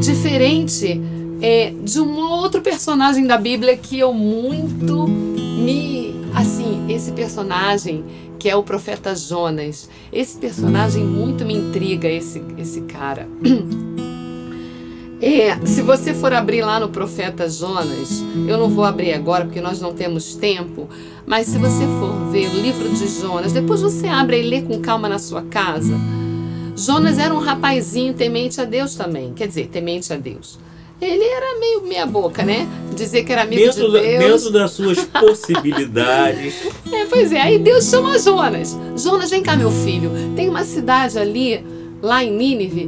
Diferente 0.00 1.00
é, 1.42 1.74
de 1.82 2.00
um 2.00 2.16
outro 2.16 2.60
personagem 2.60 3.26
da 3.26 3.36
Bíblia 3.36 3.76
que 3.76 3.98
eu 3.98 4.14
muito 4.14 5.08
me. 5.08 6.14
Assim, 6.32 6.84
esse 6.88 7.12
personagem 7.12 8.04
que 8.38 8.48
é 8.48 8.56
o 8.56 8.62
profeta 8.62 9.14
Jonas. 9.14 9.88
Esse 10.12 10.36
personagem 10.38 11.04
muito 11.04 11.44
me 11.44 11.54
intriga, 11.54 12.08
esse, 12.08 12.42
esse 12.58 12.82
cara. 12.82 13.28
É, 15.18 15.56
se 15.64 15.80
você 15.80 16.12
for 16.12 16.34
abrir 16.34 16.60
lá 16.60 16.78
no 16.78 16.90
profeta 16.90 17.48
Jonas, 17.48 18.22
eu 18.46 18.58
não 18.58 18.68
vou 18.68 18.84
abrir 18.84 19.14
agora 19.14 19.46
porque 19.46 19.62
nós 19.62 19.80
não 19.80 19.94
temos 19.94 20.34
tempo, 20.34 20.90
mas 21.24 21.46
se 21.46 21.56
você 21.56 21.86
for 21.98 22.30
ver 22.30 22.50
o 22.50 22.60
livro 22.60 22.86
de 22.90 23.08
Jonas, 23.08 23.50
depois 23.50 23.80
você 23.80 24.08
abre 24.08 24.38
e 24.38 24.46
lê 24.46 24.60
com 24.60 24.78
calma 24.82 25.08
na 25.08 25.18
sua 25.18 25.40
casa. 25.40 25.94
Jonas 26.76 27.18
era 27.18 27.34
um 27.34 27.38
rapazinho 27.38 28.12
temente 28.12 28.60
a 28.60 28.66
Deus 28.66 28.94
também, 28.94 29.32
quer 29.32 29.48
dizer, 29.48 29.68
temente 29.68 30.12
a 30.12 30.16
Deus 30.16 30.58
ele 31.00 31.24
era 31.24 31.58
meio 31.58 31.82
meia 31.82 32.06
boca, 32.06 32.42
né? 32.42 32.66
Dizer 32.94 33.24
que 33.24 33.32
era 33.32 33.42
amigo 33.42 33.62
dentro 33.62 33.92
de 33.92 34.00
Deus. 34.00 34.18
dentro 34.18 34.50
das 34.50 34.70
suas 34.70 35.04
possibilidades. 35.20 36.54
é, 36.90 37.04
pois 37.04 37.32
é. 37.32 37.40
Aí 37.40 37.58
Deus 37.58 37.84
chama 37.84 38.18
Jonas. 38.18 38.76
Jonas, 38.96 39.30
vem 39.30 39.42
cá, 39.42 39.56
meu 39.56 39.70
filho. 39.70 40.10
Tem 40.34 40.48
uma 40.48 40.64
cidade 40.64 41.18
ali, 41.18 41.64
lá 42.02 42.24
em 42.24 42.32
Nínive, 42.32 42.86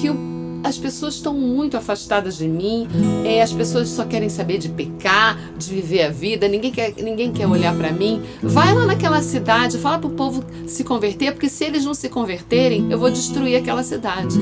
que 0.00 0.08
o, 0.08 0.60
as 0.62 0.78
pessoas 0.78 1.14
estão 1.14 1.34
muito 1.34 1.76
afastadas 1.76 2.36
de 2.38 2.46
mim. 2.46 2.86
É, 3.24 3.42
as 3.42 3.52
pessoas 3.52 3.88
só 3.88 4.04
querem 4.04 4.28
saber 4.28 4.58
de 4.58 4.68
pecar, 4.68 5.36
de 5.58 5.68
viver 5.68 6.02
a 6.02 6.10
vida. 6.10 6.46
Ninguém 6.46 6.70
quer, 6.70 6.94
ninguém 6.96 7.32
quer 7.32 7.48
olhar 7.48 7.74
para 7.76 7.90
mim. 7.90 8.22
Vai 8.40 8.72
lá 8.72 8.86
naquela 8.86 9.20
cidade, 9.20 9.78
fala 9.78 9.98
pro 9.98 10.10
povo 10.10 10.44
se 10.68 10.84
converter, 10.84 11.32
porque 11.32 11.48
se 11.48 11.64
eles 11.64 11.84
não 11.84 11.94
se 11.94 12.08
converterem, 12.08 12.86
eu 12.88 12.98
vou 12.98 13.10
destruir 13.10 13.56
aquela 13.56 13.82
cidade. 13.82 14.38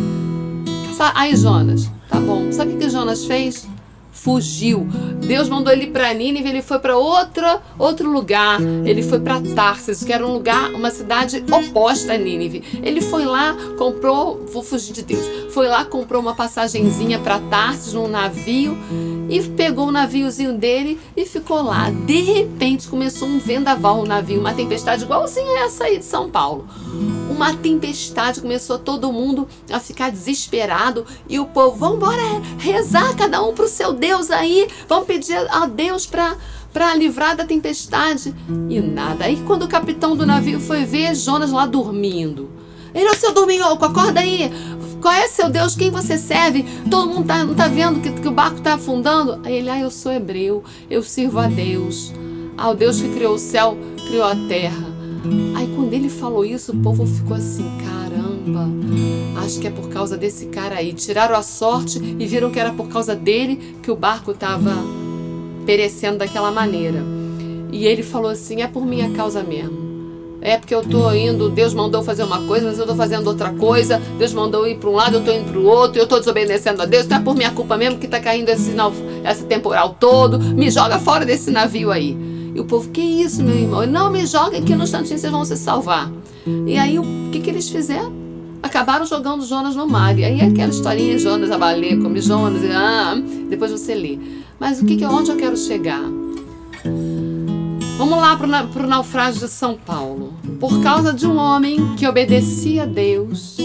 Aí 1.15 1.37
Jonas, 1.37 1.91
tá 2.09 2.21
bom. 2.21 2.51
Sabe 2.53 2.75
o 2.75 2.79
que 2.79 2.89
Jonas 2.89 3.25
fez? 3.25 3.67
fugiu. 4.17 4.89
Deus 5.25 5.49
mandou 5.49 5.73
ele 5.73 5.89
para 5.89 6.13
Nínive, 6.13 6.49
ele 6.49 6.63
foi 6.63 6.79
para 6.79 6.97
outra 6.97 7.63
outro 7.79 8.11
lugar. 8.11 8.61
Ele 8.85 9.03
foi 9.03 9.21
para 9.21 9.41
Tarsis, 9.55 10.03
que 10.03 10.13
era 10.13 10.27
um 10.27 10.33
lugar, 10.33 10.73
uma 10.73 10.91
cidade 10.91 11.45
oposta 11.51 12.15
a 12.15 12.19
Nínive. 12.19 12.81
Ele 12.83 13.01
foi 13.01 13.25
lá, 13.25 13.57
comprou, 13.79 14.45
vou 14.53 14.63
fugir 14.63 14.93
de 14.93 15.03
Deus. 15.03 15.25
Foi 15.53 15.69
lá, 15.69 15.85
comprou 15.85 16.21
uma 16.21 16.35
passagenzinha 16.35 17.19
para 17.19 17.39
Tarsis 17.39 17.93
num 17.93 18.09
navio 18.09 18.77
e 19.29 19.41
pegou 19.43 19.89
o 19.89 19.93
naviozinho 19.93 20.55
dele 20.55 20.99
e 21.17 21.25
ficou 21.25 21.63
lá. 21.63 21.91
De 21.91 22.21
repente 22.23 22.89
começou 22.89 23.29
um 23.29 23.39
vendaval 23.39 23.99
no 23.99 24.07
navio, 24.07 24.41
uma 24.41 24.55
tempestade 24.55 25.05
igualzinha 25.05 25.67
essa 25.67 25.85
aí 25.85 25.99
de 25.99 26.05
São 26.05 26.31
Paulo. 26.31 26.67
Uma 27.37 27.55
tempestade 27.55 28.41
começou 28.41 28.79
todo 28.79 29.13
mundo 29.13 29.47
a 29.71 29.79
ficar 29.79 30.11
desesperado 30.11 31.05
e 31.29 31.39
o 31.39 31.45
povo, 31.45 31.77
vamos 31.77 31.97
embora 31.99 32.23
rezar 32.59 33.15
cada 33.15 33.43
um 33.43 33.53
pro 33.53 33.69
seu 33.69 33.93
Deus 33.93 34.31
aí, 34.31 34.67
vamos 34.89 35.07
pedir 35.07 35.37
a 35.51 35.67
Deus 35.67 36.07
para 36.07 36.35
para 36.73 36.95
livrar 36.95 37.37
da 37.37 37.45
tempestade. 37.45 38.35
E 38.71 38.81
nada. 38.81 39.27
Aí 39.27 39.43
quando 39.47 39.65
o 39.65 39.69
capitão 39.69 40.17
do 40.17 40.25
navio 40.25 40.59
foi 40.61 40.85
ver 40.87 41.15
Jonas 41.15 41.51
lá 41.51 41.67
dormindo. 41.67 42.51
Ele, 42.95 43.11
ô 43.11 43.15
seu 43.15 43.33
dorminhoco, 43.33 43.85
acorda 43.85 44.21
aí. 44.21 44.51
Qual 45.03 45.13
é 45.13 45.29
seu 45.29 45.51
Deus? 45.51 45.75
Quem 45.75 45.91
você 45.91 46.17
serve? 46.17 46.65
Todo 46.91 47.09
mundo 47.09 47.27
tá, 47.27 47.45
não 47.45 47.55
tá 47.55 47.69
vendo 47.69 48.01
que, 48.01 48.11
que 48.11 48.29
o 48.29 48.33
barco 48.33 48.63
tá 48.63 48.75
afundando? 48.75 49.41
Aí 49.45 49.57
ele, 49.57 49.69
ah, 49.69 49.79
eu 49.79 49.91
sou 49.91 50.11
hebreu, 50.11 50.65
eu 50.89 51.03
sirvo 51.03 51.39
a 51.39 51.47
Deus. 51.47 52.15
Ao 52.57 52.75
Deus 52.75 53.01
que 53.01 53.11
criou 53.11 53.35
o 53.35 53.39
céu, 53.39 53.77
criou 54.09 54.25
a 54.25 54.35
terra. 54.49 54.96
Aí 55.55 55.69
quando 55.75 55.93
ele 55.93 56.09
falou 56.09 56.45
isso, 56.45 56.73
o 56.73 56.77
povo 56.77 57.07
ficou 57.07 57.37
assim, 57.37 57.65
caramba, 57.85 58.69
acho 59.45 59.61
que 59.61 59.67
é 59.67 59.71
por 59.71 59.89
causa 59.89 60.17
desse 60.17 60.47
cara 60.47 60.77
aí. 60.77 60.93
Tiraram 60.93 61.37
a 61.37 61.43
sorte 61.43 61.99
e 62.19 62.27
viram 62.27 62.51
que 62.51 62.61
era 62.61 62.73
por 62.73 62.89
causa 62.89 63.15
dele 63.15 63.77
que 63.83 63.91
o 63.91 63.97
barco 63.97 64.33
estava 64.33 64.73
perecendo 65.65 66.19
daquela 66.19 66.51
maneira. 66.51 67.03
E 67.73 67.87
ele 67.87 68.03
falou 68.03 68.31
assim: 68.31 68.63
é 68.63 68.67
por 68.67 68.87
minha 68.87 69.11
causa 69.11 69.43
mesmo. 69.43 69.87
É 70.41 70.57
porque 70.57 70.75
eu 70.75 70.83
tô 70.83 71.11
indo, 71.13 71.49
Deus 71.49 71.75
mandou 71.75 72.05
fazer 72.05 72.23
uma 72.23 72.47
coisa, 72.47 72.69
mas 72.69 72.79
eu 72.79 72.87
tô 72.87 72.95
fazendo 72.95 73.27
outra 73.27 73.53
coisa. 73.53 74.01
Deus 74.17 74.33
mandou 74.33 74.67
ir 74.67 74.77
para 74.77 74.89
um 74.89 74.93
lado, 74.93 75.17
eu 75.17 75.25
tô 75.25 75.33
indo 75.33 75.51
para 75.51 75.59
o 75.59 75.65
outro, 75.65 75.99
eu 75.99 76.07
tô 76.07 76.19
desobedecendo 76.19 76.83
a 76.83 76.85
Deus. 76.87 77.11
É 77.11 77.19
por 77.19 77.35
minha 77.35 77.51
culpa 77.51 77.77
mesmo 77.77 77.99
que 77.99 78.07
tá 78.07 78.21
caindo 78.21 78.49
esse, 78.51 78.73
esse 79.29 79.45
temporal 79.45 79.97
todo. 79.99 80.39
Me 80.39 80.71
joga 80.71 80.99
fora 80.99 81.25
desse 81.25 81.51
navio 81.51 81.91
aí. 81.91 82.17
E 82.57 82.61
o 82.61 82.65
povo, 82.65 82.89
que 82.89 83.03
isso, 83.03 83.43
meu 83.43 83.55
irmão? 83.55 83.87
Não, 83.87 84.11
me 84.11 84.25
joga 84.25 84.57
aqui 84.57 84.75
no 84.75 84.85
instantinho, 84.85 85.19
vocês 85.19 85.31
vão 85.31 85.45
se 85.45 85.59
salvar. 85.59 86.11
E 86.67 86.79
aí, 86.79 86.99
o 86.99 87.03
que, 87.31 87.39
que 87.39 87.51
eles 87.51 87.69
fizeram? 87.69 88.11
Acabaram 88.63 89.05
jogando 89.05 89.45
Jonas 89.45 89.77
no 89.77 89.87
mar. 89.87 90.19
E 90.19 90.25
aí, 90.25 90.41
aquela 90.41 90.71
historinha, 90.71 91.19
Jonas, 91.19 91.51
a 91.51 91.59
baleia 91.59 92.01
come 92.01 92.19
Jonas, 92.19 92.63
e, 92.63 92.69
ah, 92.73 93.15
depois 93.51 93.71
você 93.71 93.95
lê. 93.95 94.19
Mas 94.59 94.81
o 94.81 94.87
que, 94.87 94.97
que 94.97 95.05
onde 95.05 95.31
eu 95.31 95.37
quero 95.37 95.55
chegar? 95.55 96.01
Vamos 97.99 98.19
lá 98.19 98.35
para 98.35 98.85
o 98.85 98.87
naufrágio 98.87 99.41
de 99.41 99.53
São 99.53 99.75
Paulo. 99.75 100.33
Por 100.59 100.83
causa 100.83 101.13
de 101.13 101.27
um 101.27 101.37
homem 101.37 101.95
que 101.97 102.09
obedecia 102.09 102.85
a 102.85 102.87
Deus, 102.87 103.59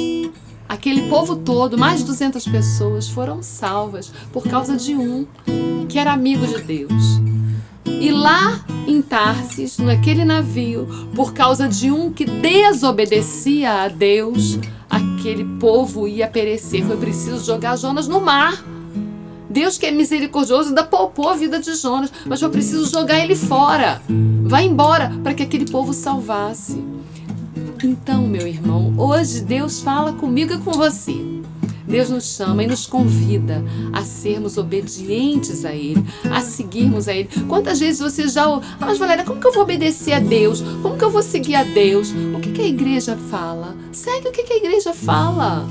aquele 0.67 1.03
povo 1.03 1.37
todo, 1.37 1.77
mais 1.77 1.99
de 2.01 2.07
200 2.07 2.45
pessoas, 2.45 3.07
foram 3.07 3.41
salvas 3.41 4.11
por 4.33 4.43
causa 4.43 4.75
de 4.75 4.93
um 4.95 5.25
que 5.87 5.97
era 5.97 6.11
amigo 6.11 6.45
de 6.45 6.61
Deus. 6.61 7.30
E 7.85 8.11
lá 8.11 8.63
em 8.87 9.01
Tarsis, 9.01 9.77
naquele 9.77 10.25
navio, 10.25 10.87
por 11.15 11.33
causa 11.33 11.67
de 11.67 11.91
um 11.91 12.11
que 12.11 12.25
desobedecia 12.25 13.83
a 13.83 13.87
Deus, 13.87 14.59
aquele 14.89 15.45
povo 15.59 16.07
ia 16.07 16.27
perecer. 16.27 16.85
Foi 16.85 16.97
preciso 16.97 17.45
jogar 17.45 17.77
Jonas 17.77 18.07
no 18.07 18.21
mar. 18.21 18.63
Deus 19.49 19.77
que 19.77 19.85
é 19.85 19.91
misericordioso 19.91 20.69
ainda 20.69 20.83
poupou 20.83 21.29
a 21.29 21.35
vida 21.35 21.59
de 21.59 21.75
Jonas, 21.75 22.11
mas 22.25 22.41
eu 22.41 22.49
preciso 22.49 22.89
jogar 22.89 23.19
ele 23.19 23.35
fora. 23.35 24.01
Vai 24.43 24.65
embora 24.65 25.11
para 25.21 25.33
que 25.33 25.43
aquele 25.43 25.69
povo 25.69 25.93
salvasse. 25.93 26.81
Então, 27.83 28.27
meu 28.27 28.47
irmão, 28.47 28.93
hoje 28.97 29.41
Deus 29.41 29.81
fala 29.81 30.13
comigo 30.13 30.53
e 30.53 30.57
com 30.59 30.71
você. 30.71 31.30
Deus 31.91 32.09
nos 32.09 32.23
chama 32.37 32.63
e 32.63 32.67
nos 32.67 32.87
convida 32.87 33.63
a 33.91 34.03
sermos 34.03 34.57
obedientes 34.57 35.65
a 35.65 35.73
Ele, 35.73 36.03
a 36.31 36.39
seguirmos 36.39 37.09
a 37.09 37.13
Ele. 37.13 37.29
Quantas 37.49 37.79
vezes 37.81 37.99
você 37.99 38.29
já. 38.29 38.45
Ah, 38.45 38.61
mas 38.79 38.97
Valéria, 38.97 39.25
como 39.25 39.41
que 39.41 39.47
eu 39.47 39.51
vou 39.51 39.63
obedecer 39.63 40.13
a 40.13 40.19
Deus? 40.19 40.61
Como 40.81 40.97
que 40.97 41.03
eu 41.03 41.11
vou 41.11 41.21
seguir 41.21 41.55
a 41.55 41.63
Deus? 41.63 42.13
O 42.33 42.39
que, 42.39 42.53
que 42.53 42.61
a 42.61 42.67
igreja 42.67 43.17
fala? 43.29 43.75
Segue 43.91 44.29
o 44.29 44.31
que, 44.31 44.43
que 44.43 44.53
a 44.53 44.57
igreja 44.57 44.93
fala. 44.93 45.67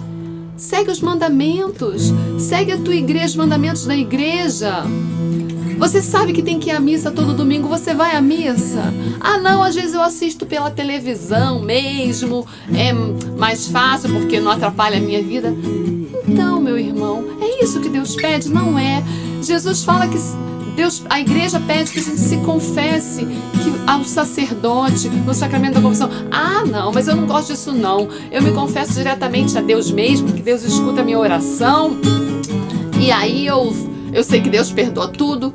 Segue 0.58 0.90
os 0.90 1.00
mandamentos. 1.00 2.12
Segue 2.38 2.72
a 2.72 2.78
tua 2.78 2.94
igreja, 2.94 3.26
os 3.26 3.36
mandamentos 3.36 3.86
da 3.86 3.96
igreja. 3.96 4.84
Você 5.78 6.02
sabe 6.02 6.34
que 6.34 6.42
tem 6.42 6.60
que 6.60 6.68
ir 6.68 6.72
à 6.72 6.80
missa 6.80 7.10
todo 7.10 7.32
domingo, 7.32 7.66
você 7.66 7.94
vai 7.94 8.14
à 8.14 8.20
missa? 8.20 8.92
Ah, 9.18 9.38
não, 9.38 9.62
às 9.62 9.74
vezes 9.74 9.94
eu 9.94 10.02
assisto 10.02 10.44
pela 10.44 10.70
televisão 10.70 11.62
mesmo, 11.62 12.46
é 12.74 12.92
mais 12.92 13.66
fácil 13.66 14.10
porque 14.12 14.38
não 14.38 14.50
atrapalha 14.50 14.98
a 14.98 15.00
minha 15.00 15.22
vida. 15.22 15.54
Então, 16.26 16.60
meu 16.60 16.78
irmão, 16.78 17.24
é 17.40 17.64
isso 17.64 17.80
que 17.80 17.88
Deus 17.88 18.14
pede? 18.14 18.48
Não 18.48 18.78
é. 18.78 19.02
Jesus 19.42 19.82
fala 19.84 20.06
que 20.06 20.18
Deus, 20.76 21.02
a 21.10 21.20
igreja 21.20 21.60
pede 21.60 21.90
que 21.90 21.98
a 21.98 22.02
gente 22.02 22.18
se 22.18 22.36
confesse 22.38 23.24
que 23.24 23.70
ao 23.86 24.04
sacerdote 24.04 25.08
no 25.08 25.34
sacramento 25.34 25.74
da 25.74 25.80
confissão. 25.80 26.10
Ah, 26.30 26.64
não, 26.64 26.92
mas 26.92 27.08
eu 27.08 27.16
não 27.16 27.26
gosto 27.26 27.48
disso 27.48 27.72
não. 27.72 28.08
Eu 28.30 28.42
me 28.42 28.52
confesso 28.52 28.94
diretamente 28.94 29.56
a 29.58 29.60
Deus 29.60 29.90
mesmo, 29.90 30.32
que 30.32 30.42
Deus 30.42 30.62
escuta 30.62 31.00
a 31.00 31.04
minha 31.04 31.18
oração. 31.18 31.96
E 33.00 33.10
aí 33.10 33.46
eu 33.46 33.74
eu 34.12 34.24
sei 34.24 34.40
que 34.40 34.48
Deus 34.48 34.72
perdoa 34.72 35.08
tudo. 35.08 35.54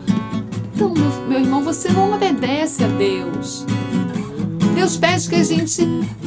Então, 0.74 0.90
meu, 0.90 1.12
meu 1.28 1.40
irmão, 1.40 1.64
você 1.64 1.90
não 1.90 2.14
obedece 2.14 2.84
a 2.84 2.88
Deus. 2.88 3.66
Deus 4.76 4.98
pede 4.98 5.30
que 5.30 5.36
a 5.36 5.44
gente 5.44 5.82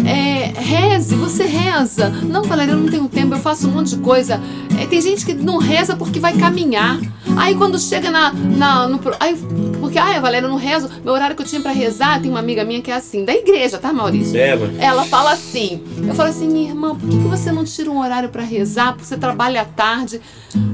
é, 0.06 0.58
reze, 0.58 1.14
você 1.14 1.44
reza. 1.44 2.08
Não, 2.08 2.42
Valéria, 2.42 2.72
eu 2.72 2.78
não 2.78 2.88
tenho 2.88 3.06
tempo, 3.06 3.34
eu 3.34 3.38
faço 3.38 3.68
um 3.68 3.72
monte 3.72 3.90
de 3.90 3.98
coisa. 3.98 4.40
É, 4.80 4.86
tem 4.86 5.00
gente 5.02 5.26
que 5.26 5.34
não 5.34 5.58
reza 5.58 5.94
porque 5.94 6.18
vai 6.18 6.32
caminhar. 6.32 6.98
Aí 7.36 7.54
quando 7.54 7.78
chega 7.78 8.10
na. 8.10 8.32
na 8.32 8.88
no, 8.88 8.98
aí, 9.20 9.36
porque, 9.80 9.98
ai, 9.98 10.18
Valéria, 10.18 10.46
eu 10.46 10.50
não 10.50 10.56
rezo. 10.56 10.88
Meu 11.04 11.12
horário 11.12 11.36
que 11.36 11.42
eu 11.42 11.46
tinha 11.46 11.60
para 11.60 11.72
rezar, 11.72 12.20
tem 12.22 12.30
uma 12.30 12.40
amiga 12.40 12.64
minha 12.64 12.80
que 12.80 12.90
é 12.90 12.94
assim, 12.94 13.22
da 13.22 13.34
igreja, 13.34 13.76
tá, 13.76 13.92
Maurício? 13.92 14.32
Mas... 14.56 14.78
Ela 14.78 15.04
fala 15.04 15.32
assim. 15.32 15.82
Eu 16.06 16.14
falo 16.14 16.30
assim, 16.30 16.48
minha 16.48 16.70
irmã, 16.70 16.96
por 16.96 17.08
que, 17.08 17.16
que 17.18 17.28
você 17.28 17.52
não 17.52 17.64
tira 17.64 17.90
um 17.90 18.00
horário 18.00 18.30
para 18.30 18.42
rezar? 18.42 18.92
Porque 18.92 19.04
você 19.04 19.18
trabalha 19.18 19.60
à 19.60 19.64
tarde. 19.66 20.22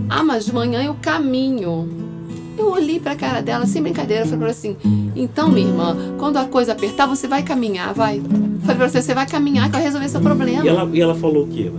Ah, 0.09 0.23
mas 0.23 0.47
de 0.47 0.55
manhã 0.55 0.83
eu 0.83 0.97
caminho. 1.03 2.14
Eu 2.57 2.71
olhei 2.71 3.01
pra 3.01 3.15
cara 3.17 3.41
dela, 3.41 3.67
sem 3.67 3.83
brincadeira, 3.83 4.25
falei 4.25 4.39
pra 4.39 4.47
ela 4.47 4.57
assim: 4.57 4.77
então, 5.17 5.49
minha 5.49 5.67
irmã, 5.67 5.97
quando 6.19 6.37
a 6.37 6.45
coisa 6.45 6.73
apertar, 6.73 7.07
você 7.07 7.27
vai 7.27 7.43
caminhar, 7.43 7.93
vai. 7.95 8.21
Falei 8.63 8.77
pra 8.77 8.89
você: 8.89 9.03
você 9.03 9.15
vai 9.15 9.27
caminhar 9.27 9.67
que 9.67 9.73
vai 9.73 9.83
resolver 9.83 10.09
seu 10.09 10.21
problema. 10.21 10.65
E 10.65 10.69
ela, 10.69 10.89
e 10.93 11.01
ela 11.01 11.15
falou 11.15 11.45
o 11.45 11.49
quê, 11.49 11.71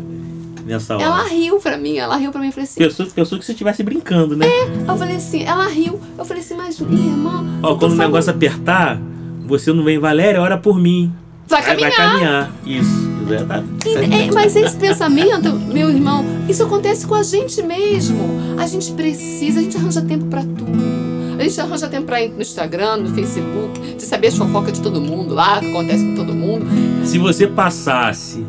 nessa 0.65 0.95
hora? 0.95 1.03
Ela 1.03 1.23
riu 1.27 1.59
pra 1.59 1.77
mim, 1.77 1.97
ela 1.97 2.17
riu 2.17 2.31
pra 2.31 2.41
mim 2.41 2.49
e 2.49 2.51
falei 2.51 2.65
assim: 2.65 2.79
pensou, 2.79 3.05
pensou 3.07 3.39
que 3.39 3.45
você 3.45 3.53
estivesse 3.53 3.83
brincando, 3.83 4.35
né? 4.35 4.45
É, 4.47 4.91
eu 4.91 4.97
falei 4.97 5.15
assim: 5.15 5.43
ela 5.43 5.67
riu. 5.67 5.99
Eu 6.17 6.25
falei 6.25 6.43
assim: 6.43 6.55
mas 6.55 6.79
minha 6.79 7.11
irmã. 7.11 7.45
Ó, 7.63 7.75
quando 7.75 7.93
o 7.93 7.95
negócio 7.95 8.31
apertar, 8.31 8.99
você 9.45 9.71
não 9.71 9.83
vem, 9.83 9.97
Valéria, 9.99 10.41
ora 10.41 10.57
por 10.57 10.79
mim. 10.79 11.11
Vai 11.47 11.63
caminhar. 11.63 11.91
Vai 11.91 12.07
caminhar. 12.07 12.53
Isso. 12.65 13.05
É, 13.27 14.31
mas 14.31 14.55
esse 14.55 14.75
pensamento, 14.77 15.51
meu 15.53 15.89
irmão, 15.89 16.23
isso 16.47 16.63
acontece 16.63 17.07
com 17.07 17.15
a 17.15 17.23
gente 17.23 17.61
mesmo. 17.63 18.55
A 18.57 18.67
gente 18.67 18.91
precisa, 18.91 19.59
a 19.59 19.63
gente 19.63 19.75
arranja 19.77 20.01
tempo 20.01 20.25
para 20.25 20.41
tudo. 20.41 20.95
A 21.37 21.43
gente 21.43 21.59
arranja 21.59 21.87
tempo 21.87 22.05
para 22.05 22.21
ir 22.21 22.29
no 22.29 22.41
Instagram, 22.41 22.97
no 22.97 23.13
Facebook, 23.13 23.95
de 23.95 24.03
saber 24.03 24.27
as 24.27 24.37
fofocas 24.37 24.73
de 24.73 24.81
todo 24.81 25.01
mundo 25.01 25.33
lá, 25.33 25.57
o 25.57 25.59
que 25.61 25.69
acontece 25.69 26.05
com 26.05 26.15
todo 26.15 26.33
mundo. 26.33 26.65
Se 27.03 27.17
você 27.17 27.47
passasse 27.47 28.45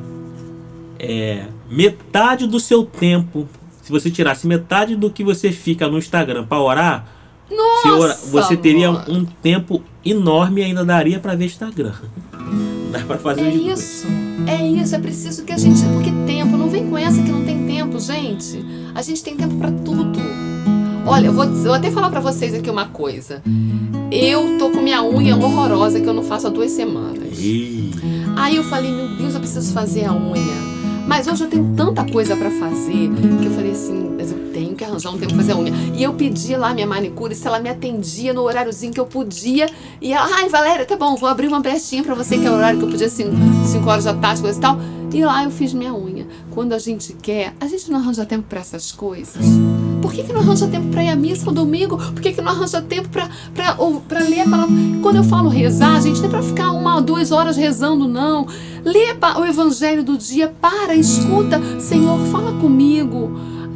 é, 0.98 1.46
metade 1.70 2.46
do 2.46 2.60
seu 2.60 2.84
tempo, 2.84 3.48
se 3.82 3.90
você 3.90 4.10
tirasse 4.10 4.46
metade 4.46 4.94
do 4.94 5.10
que 5.10 5.24
você 5.24 5.50
fica 5.50 5.88
no 5.88 5.98
Instagram 5.98 6.44
para 6.44 6.60
orar, 6.60 7.06
Nossa, 7.50 8.30
você 8.30 8.56
teria 8.56 8.90
um 8.90 9.24
tempo 9.24 9.82
enorme 10.04 10.60
e 10.60 10.64
ainda 10.64 10.84
daria 10.84 11.18
para 11.18 11.34
ver 11.34 11.46
Instagram. 11.46 11.94
Dá 12.96 13.04
para 13.04 13.18
fazer 13.18 13.42
É 13.42 13.50
isso. 13.50 14.06
É 14.46 14.66
isso, 14.66 14.94
é 14.94 14.98
preciso 14.98 15.44
que 15.44 15.52
a 15.52 15.58
gente. 15.58 15.80
Porque 15.92 16.10
tempo, 16.26 16.56
não 16.56 16.68
vem 16.68 16.88
com 16.88 16.96
essa 16.96 17.22
que 17.22 17.30
não 17.30 17.44
tem 17.44 17.66
tempo, 17.66 17.98
gente. 17.98 18.64
A 18.94 19.02
gente 19.02 19.22
tem 19.22 19.36
tempo 19.36 19.56
para 19.56 19.70
tudo. 19.70 20.12
Olha, 21.04 21.26
eu 21.26 21.32
vou, 21.32 21.44
eu 21.44 21.62
vou 21.62 21.74
até 21.74 21.90
falar 21.90 22.10
para 22.10 22.20
vocês 22.20 22.54
aqui 22.54 22.70
uma 22.70 22.86
coisa. 22.86 23.42
Eu 24.10 24.58
tô 24.58 24.70
com 24.70 24.80
minha 24.80 25.02
unha 25.02 25.36
horrorosa 25.36 26.00
que 26.00 26.08
eu 26.08 26.14
não 26.14 26.22
faço 26.22 26.46
há 26.46 26.50
duas 26.50 26.70
semanas. 26.70 27.38
Aí 28.36 28.56
eu 28.56 28.64
falei, 28.64 28.92
meu 28.92 29.16
Deus, 29.16 29.34
eu 29.34 29.40
preciso 29.40 29.72
fazer 29.72 30.04
a 30.04 30.12
unha. 30.12 30.75
Mas 31.06 31.28
hoje 31.28 31.44
eu 31.44 31.48
tenho 31.48 31.72
tanta 31.76 32.04
coisa 32.04 32.36
para 32.36 32.50
fazer 32.50 33.10
que 33.40 33.46
eu 33.46 33.50
falei 33.52 33.72
assim, 33.72 34.14
mas 34.16 34.32
eu 34.32 34.38
tenho 34.52 34.74
que 34.74 34.84
arranjar 34.84 35.10
um 35.10 35.18
tempo 35.18 35.28
pra 35.28 35.36
fazer 35.36 35.52
a 35.52 35.56
unha. 35.56 35.72
E 35.94 36.02
eu 36.02 36.12
pedi 36.14 36.56
lá 36.56 36.74
minha 36.74 36.86
manicure 36.86 37.34
se 37.34 37.46
ela 37.46 37.60
me 37.60 37.70
atendia 37.70 38.34
no 38.34 38.42
horáriozinho 38.42 38.92
que 38.92 38.98
eu 38.98 39.06
podia. 39.06 39.70
E 40.00 40.12
ela, 40.12 40.28
ai, 40.34 40.48
Valéria, 40.48 40.84
tá 40.84 40.96
bom, 40.96 41.14
vou 41.14 41.28
abrir 41.28 41.46
uma 41.46 41.60
brechinha 41.60 42.02
para 42.02 42.14
você, 42.14 42.36
que 42.36 42.46
é 42.46 42.50
o 42.50 42.54
horário 42.54 42.78
que 42.78 42.84
eu 42.84 42.90
podia, 42.90 43.06
assim, 43.06 43.30
5 43.64 43.88
horas 43.88 44.04
da 44.04 44.14
tarde, 44.14 44.42
coisa 44.42 44.58
e 44.58 44.60
tal. 44.60 44.78
E 45.14 45.24
lá 45.24 45.44
eu 45.44 45.50
fiz 45.50 45.72
minha 45.72 45.94
unha. 45.94 46.26
Quando 46.50 46.72
a 46.72 46.78
gente 46.78 47.12
quer, 47.22 47.54
a 47.60 47.66
gente 47.66 47.90
não 47.90 47.98
arranja 48.00 48.26
tempo 48.26 48.46
para 48.48 48.60
essas 48.60 48.90
coisas. 48.90 49.44
Por 50.06 50.12
que, 50.12 50.22
que 50.22 50.32
não 50.32 50.40
arranja 50.40 50.68
tempo 50.68 50.86
para 50.92 51.02
ir 51.02 51.08
à 51.08 51.16
missa 51.16 51.48
ao 51.48 51.52
domingo? 51.52 51.96
Por 51.96 52.22
que, 52.22 52.32
que 52.32 52.40
não 52.40 52.52
arranja 52.52 52.80
tempo 52.80 53.08
para 53.08 53.28
ler 54.20 54.40
a 54.42 54.48
palavra? 54.48 54.72
Quando 55.02 55.16
eu 55.16 55.24
falo 55.24 55.48
rezar, 55.48 56.00
gente, 56.00 56.20
não 56.20 56.26
é 56.26 56.28
para 56.28 56.42
ficar 56.44 56.70
uma 56.70 56.94
ou 56.94 57.02
duas 57.02 57.32
horas 57.32 57.56
rezando, 57.56 58.06
não. 58.06 58.46
Lê 58.84 59.06
o 59.36 59.44
evangelho 59.44 60.04
do 60.04 60.16
dia, 60.16 60.46
para, 60.60 60.94
escuta. 60.94 61.60
Senhor, 61.80 62.20
fala 62.30 62.52
comigo. 62.60 63.32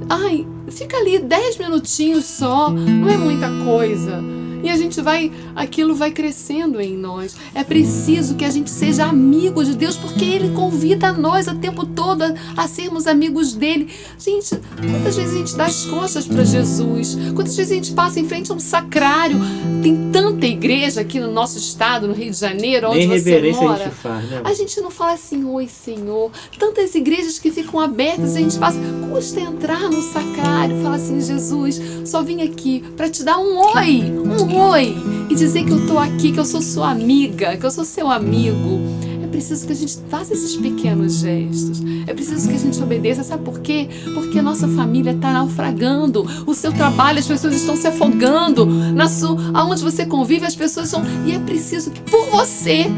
Ai, 0.08 0.46
fica 0.68 0.98
ali 0.98 1.18
dez 1.18 1.58
minutinhos 1.58 2.26
só, 2.26 2.70
não 2.70 3.08
é 3.08 3.16
muita 3.16 3.48
coisa. 3.64 4.22
E 4.62 4.68
a 4.68 4.76
gente 4.76 5.00
vai, 5.00 5.30
aquilo 5.54 5.94
vai 5.94 6.10
crescendo 6.10 6.80
em 6.80 6.96
nós. 6.96 7.36
É 7.54 7.62
preciso 7.64 8.34
que 8.34 8.44
a 8.44 8.50
gente 8.50 8.70
seja 8.70 9.04
amigo 9.04 9.64
de 9.64 9.74
Deus, 9.74 9.96
porque 9.96 10.24
Ele 10.24 10.50
convida 10.54 11.12
nós 11.12 11.46
o 11.46 11.54
tempo 11.54 11.86
todo 11.86 12.22
a, 12.22 12.34
a 12.56 12.68
sermos 12.68 13.06
amigos 13.06 13.54
dele. 13.54 13.88
Gente, 14.18 14.58
quantas 14.90 15.16
vezes 15.16 15.34
a 15.34 15.38
gente 15.38 15.56
dá 15.56 15.66
as 15.66 15.84
costas 15.86 16.26
para 16.26 16.44
Jesus? 16.44 17.16
Quantas 17.34 17.56
vezes 17.56 17.72
a 17.72 17.74
gente 17.74 17.92
passa 17.92 18.20
em 18.20 18.24
frente 18.24 18.50
a 18.50 18.54
um 18.54 18.60
sacrário? 18.60 19.38
Tem 19.82 20.10
tanta 20.12 20.46
igreja 20.46 21.00
aqui 21.00 21.20
no 21.20 21.32
nosso 21.32 21.58
estado, 21.58 22.06
no 22.06 22.14
Rio 22.14 22.30
de 22.30 22.36
Janeiro, 22.36 22.88
onde 22.88 23.06
Nem 23.06 23.18
você 23.18 23.52
mora. 23.52 23.74
a 23.74 23.84
gente 23.84 23.94
faz, 23.94 24.30
né? 24.30 24.40
A 24.44 24.54
gente 24.54 24.80
não 24.80 24.90
fala 24.90 25.12
assim, 25.12 25.44
oi 25.44 25.68
Senhor. 25.68 26.30
Tantas 26.58 26.94
igrejas 26.94 27.38
que 27.38 27.50
ficam 27.50 27.80
abertas, 27.80 28.36
a 28.36 28.38
gente 28.38 28.58
passa, 28.58 28.78
custa 29.10 29.40
entrar 29.40 29.88
no 29.88 30.02
sacrário, 30.02 30.82
fala 30.82 30.96
assim, 30.96 31.20
Jesus, 31.20 31.80
só 32.04 32.22
vim 32.22 32.42
aqui 32.42 32.84
para 32.96 33.08
te 33.08 33.22
dar 33.22 33.38
um 33.38 33.58
oi, 33.58 34.02
um 34.02 34.49
oi, 34.52 34.96
e 35.28 35.34
dizer 35.34 35.64
que 35.64 35.72
eu 35.72 35.86
tô 35.86 35.98
aqui, 35.98 36.32
que 36.32 36.40
eu 36.40 36.44
sou 36.44 36.60
sua 36.60 36.90
amiga, 36.90 37.56
que 37.56 37.64
eu 37.64 37.70
sou 37.70 37.84
seu 37.84 38.10
amigo. 38.10 38.80
É 39.22 39.26
preciso 39.26 39.66
que 39.66 39.72
a 39.72 39.76
gente 39.76 39.98
faça 40.08 40.32
esses 40.32 40.56
pequenos 40.56 41.20
gestos. 41.20 41.82
É 42.06 42.12
preciso 42.12 42.48
que 42.48 42.54
a 42.54 42.58
gente 42.58 42.82
obedeça. 42.82 43.22
Sabe 43.22 43.44
por 43.44 43.60
quê? 43.60 43.88
Porque 44.14 44.38
a 44.38 44.42
nossa 44.42 44.66
família 44.68 45.12
está 45.12 45.32
naufragando. 45.32 46.26
O 46.46 46.54
seu 46.54 46.72
trabalho, 46.72 47.18
as 47.18 47.26
pessoas 47.26 47.54
estão 47.54 47.76
se 47.76 47.86
afogando. 47.86 48.66
Na 48.66 49.08
sua, 49.08 49.36
aonde 49.54 49.82
você 49.82 50.04
convive, 50.04 50.46
as 50.46 50.56
pessoas 50.56 50.86
estão. 50.86 51.02
E 51.26 51.32
é 51.32 51.38
preciso 51.38 51.90
que 51.90 52.00
por 52.02 52.26
você 52.30 52.90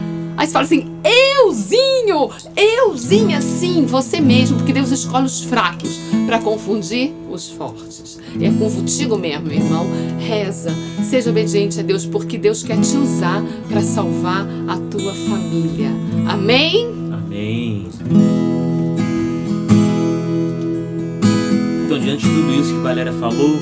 Aí 0.43 0.49
você 0.49 0.53
fala 0.55 0.65
assim, 0.65 0.89
euzinho, 1.05 2.29
euzinha, 2.57 3.41
sim, 3.41 3.87
você 3.87 4.21
mesmo, 4.21 4.57
porque 4.57 4.73
Deus 4.73 4.91
escolhe 4.91 5.25
os 5.25 5.45
fracos 5.45 6.01
para 6.27 6.41
confundir 6.41 7.13
os 7.31 7.49
fortes. 7.49 8.19
E 8.37 8.45
é 8.45 8.51
contigo 8.51 9.17
mesmo, 9.17 9.53
irmão. 9.53 9.87
Reza, 10.19 10.75
seja 11.05 11.31
obediente 11.31 11.79
a 11.79 11.83
Deus, 11.85 12.05
porque 12.05 12.37
Deus 12.39 12.65
quer 12.65 12.77
te 12.81 12.97
usar 12.97 13.41
para 13.69 13.83
salvar 13.83 14.45
a 14.67 14.77
tua 14.91 15.15
família. 15.15 15.91
Amém? 16.27 16.89
Amém. 17.13 17.87
Então, 21.87 22.01
diante 22.01 22.27
de 22.27 22.35
tudo 22.35 22.53
isso 22.55 22.75
que 22.75 22.81
Valéria 22.81 23.13
falou, 23.13 23.61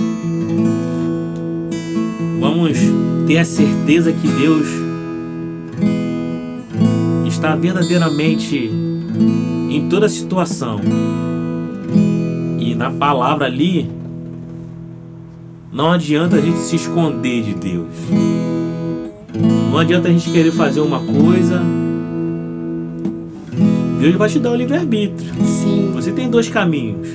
vamos 2.41 2.78
ter 3.26 3.37
a 3.37 3.45
certeza 3.45 4.14
que 4.14 4.28
Deus 4.28 4.80
está 7.41 7.57
verdadeiramente 7.57 8.70
em 9.70 9.88
toda 9.88 10.11
situação. 10.11 10.78
E 12.59 12.74
na 12.74 12.91
palavra 12.91 13.47
ali, 13.47 13.91
não 15.72 15.91
adianta 15.91 16.36
a 16.36 16.41
gente 16.41 16.59
se 16.59 16.76
esconder 16.76 17.43
de 17.43 17.55
Deus. 17.55 17.88
Não 19.70 19.78
adianta 19.78 20.09
a 20.09 20.12
gente 20.12 20.30
querer 20.30 20.53
fazer 20.53 20.80
uma 20.80 21.01
coisa. 21.01 21.62
Deus 23.99 24.16
vai 24.16 24.28
te 24.28 24.38
dar 24.38 24.51
o 24.51 24.57
livre-arbítrio. 24.57 25.32
Sim. 25.43 25.93
Você 25.95 26.12
tem 26.12 26.28
dois 26.28 26.51
caminhos. 26.51 27.09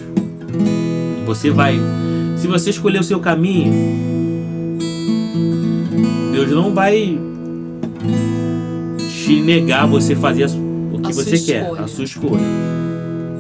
Você 1.28 1.52
vai. 1.52 1.80
Se 2.38 2.48
você 2.48 2.72
escolher 2.72 3.00
o 3.00 3.04
seu 3.04 3.20
caminho, 3.20 3.72
Deus 6.32 6.50
não 6.50 6.74
vai 6.74 7.16
te 9.26 9.42
negar 9.42 9.88
você 9.88 10.16
fazer 10.16 10.46
o 10.94 11.00
que 11.00 11.10
A 11.10 11.14
você 11.14 11.32
quer, 11.40 11.64
escolha. 11.64 11.82
a 11.82 11.88
sua 11.88 12.04
escolha. 12.04 12.44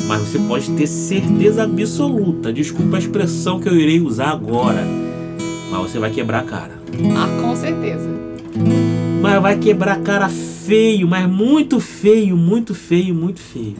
Mas 0.08 0.22
você 0.22 0.40
pode 0.40 0.72
ter 0.72 0.88
certeza 0.88 1.64
absoluta, 1.64 2.52
desculpa 2.52 2.96
a 2.96 3.00
expressão 3.00 3.60
que 3.60 3.70
eu 3.70 3.76
irei 3.76 4.00
usar 4.02 4.30
agora, 4.30 4.84
mas 5.72 5.82
você 5.92 6.00
vai 6.00 6.10
quebrar 6.10 6.40
a 6.40 6.44
cara. 6.44 6.72
Ah, 7.16 7.42
com 7.42 7.56
certeza. 7.56 8.10
Mas 9.22 9.42
vai 9.42 9.58
quebrar 9.60 9.94
a 9.98 10.00
cara 10.00 10.28
feio, 10.28 11.08
mas 11.08 11.30
muito 11.30 11.80
feio, 11.80 12.36
muito 12.36 12.74
feio, 12.74 13.14
muito 13.14 13.40
feio. 13.40 13.76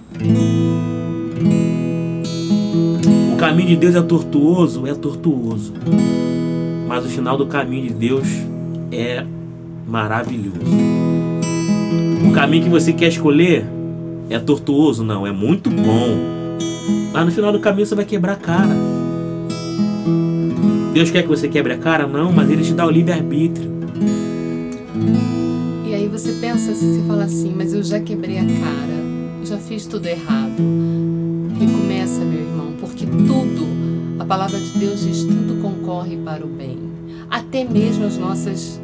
O 3.34 3.38
caminho 3.38 3.70
de 3.70 3.76
Deus 3.78 3.96
é 3.96 4.02
tortuoso, 4.02 4.86
é 4.86 4.94
tortuoso. 4.94 5.74
Mas 6.88 7.04
o 7.04 7.10
final 7.10 7.36
do 7.36 7.48
caminho 7.48 7.88
de 7.88 7.94
Deus 7.94 8.28
é 8.92 9.24
maravilhoso. 9.88 10.60
Caminho 12.36 12.66
que 12.66 12.70
você 12.70 12.92
quer 12.92 13.08
escolher 13.08 13.66
é 14.30 14.38
tortuoso? 14.38 15.06
Não, 15.06 15.26
é 15.26 15.32
muito 15.32 15.70
bom. 15.70 16.18
Mas 17.14 17.26
no 17.26 17.32
final 17.32 17.50
do 17.54 17.62
caminho 17.62 17.88
você 17.88 17.96
vai 17.96 18.04
quebrar 18.04 18.34
a 18.34 18.36
cara. 18.36 18.76
Deus 20.94 21.10
quer 21.10 21.22
que 21.24 21.30
você 21.30 21.48
quebre 21.48 21.72
a 21.72 21.78
cara? 21.78 22.06
Não, 22.06 22.34
mas 22.34 22.50
Ele 22.50 22.62
te 22.62 22.74
dá 22.74 22.86
o 22.86 22.92
livre-arbítrio. 22.92 23.72
E 25.86 25.94
aí 25.94 26.10
você 26.10 26.34
pensa, 26.34 26.76
você 26.76 27.02
fala 27.08 27.24
assim, 27.24 27.54
mas 27.56 27.74
eu 27.74 27.82
já 27.82 28.02
quebrei 28.02 28.38
a 28.38 28.44
cara, 28.44 29.46
já 29.46 29.58
fiz 29.58 29.86
tudo 29.86 30.06
errado. 30.06 30.62
Recomeça, 31.58 32.20
meu 32.20 32.42
irmão, 32.42 32.74
porque 32.82 33.06
tudo, 33.06 33.66
a 34.20 34.26
palavra 34.26 34.60
de 34.60 34.78
Deus 34.78 35.06
diz, 35.06 35.24
tudo 35.24 35.62
concorre 35.62 36.18
para 36.18 36.46
o 36.46 36.50
bem. 36.50 36.80
Até 37.30 37.64
mesmo 37.64 38.06
as 38.06 38.18
nossas, 38.18 38.78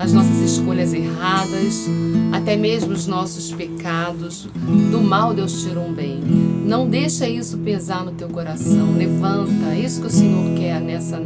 as 0.00 0.14
nossas 0.14 0.38
escolhas 0.38 0.94
erradas, 0.94 1.86
até 2.32 2.56
mesmo 2.56 2.94
os 2.94 3.06
nossos 3.06 3.52
pecados. 3.52 4.48
Do 4.90 5.02
mal 5.02 5.34
Deus 5.34 5.62
tira 5.62 5.78
um 5.78 5.92
bem. 5.92 6.18
Não 6.64 6.88
deixa 6.88 7.28
isso 7.28 7.58
pesar 7.58 8.02
no 8.02 8.12
teu 8.12 8.30
coração. 8.30 8.96
Levanta. 8.96 9.74
É 9.74 9.80
isso 9.80 10.00
que 10.00 10.06
o 10.06 10.10
Senhor 10.10 10.56
quer 10.56 10.80
nessa, 10.80 11.20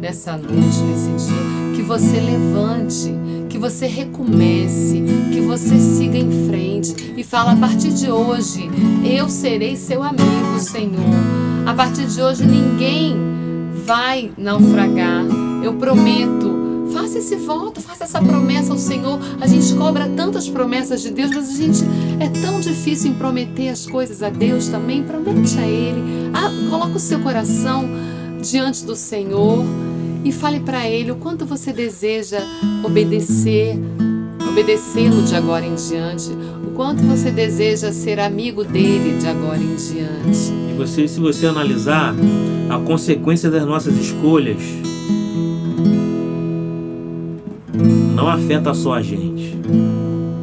nessa 0.00 0.32
noite, 0.32 0.56
nesse 0.56 1.28
dia. 1.28 1.76
Que 1.76 1.82
você 1.82 2.18
levante, 2.18 3.14
que 3.48 3.58
você 3.58 3.86
recomece, 3.86 5.04
que 5.32 5.40
você 5.42 5.78
siga 5.78 6.18
em 6.18 6.48
frente 6.48 7.14
e 7.16 7.22
fala 7.22 7.52
a 7.52 7.56
partir 7.56 7.92
de 7.92 8.10
hoje, 8.10 8.68
eu 9.04 9.28
serei 9.28 9.76
seu 9.76 10.02
amigo, 10.02 10.58
Senhor. 10.58 11.14
A 11.64 11.72
partir 11.72 12.06
de 12.06 12.20
hoje 12.20 12.44
ninguém 12.44 13.16
vai 13.84 14.32
naufragar. 14.36 15.24
Eu 15.62 15.74
prometo. 15.74 16.55
Faça 16.96 17.18
esse 17.18 17.36
voto, 17.36 17.78
faça 17.82 18.04
essa 18.04 18.22
promessa 18.22 18.72
ao 18.72 18.78
Senhor. 18.78 19.20
A 19.38 19.46
gente 19.46 19.74
cobra 19.74 20.08
tantas 20.08 20.48
promessas 20.48 21.02
de 21.02 21.10
Deus, 21.10 21.30
mas 21.30 21.50
a 21.50 21.52
gente 21.52 21.84
é 22.18 22.26
tão 22.40 22.58
difícil 22.58 23.10
em 23.10 23.14
prometer 23.14 23.68
as 23.68 23.84
coisas 23.84 24.22
a 24.22 24.30
Deus 24.30 24.68
também. 24.68 25.02
Promete 25.02 25.58
a 25.58 25.66
Ele. 25.66 26.30
Ah, 26.32 26.50
coloca 26.70 26.96
o 26.96 26.98
seu 26.98 27.20
coração 27.20 27.86
diante 28.40 28.82
do 28.86 28.96
Senhor 28.96 29.62
e 30.24 30.32
fale 30.32 30.58
para 30.58 30.88
Ele 30.88 31.10
o 31.10 31.16
quanto 31.16 31.44
você 31.44 31.70
deseja 31.70 32.38
obedecer, 32.82 33.78
obedecê-lo 34.48 35.20
de 35.20 35.34
agora 35.34 35.66
em 35.66 35.74
diante, 35.74 36.30
o 36.66 36.70
quanto 36.74 37.02
você 37.02 37.30
deseja 37.30 37.92
ser 37.92 38.18
amigo 38.18 38.64
dele 38.64 39.18
de 39.18 39.26
agora 39.26 39.58
em 39.58 39.76
diante. 39.76 40.50
E 40.72 40.74
você, 40.78 41.06
se 41.06 41.20
você 41.20 41.44
analisar 41.44 42.14
a 42.70 42.78
consequência 42.78 43.50
das 43.50 43.66
nossas 43.66 43.94
escolhas, 43.98 44.85
não 48.26 48.32
afeta 48.32 48.74
só 48.74 48.94
a 48.94 49.02
gente. 49.02 49.56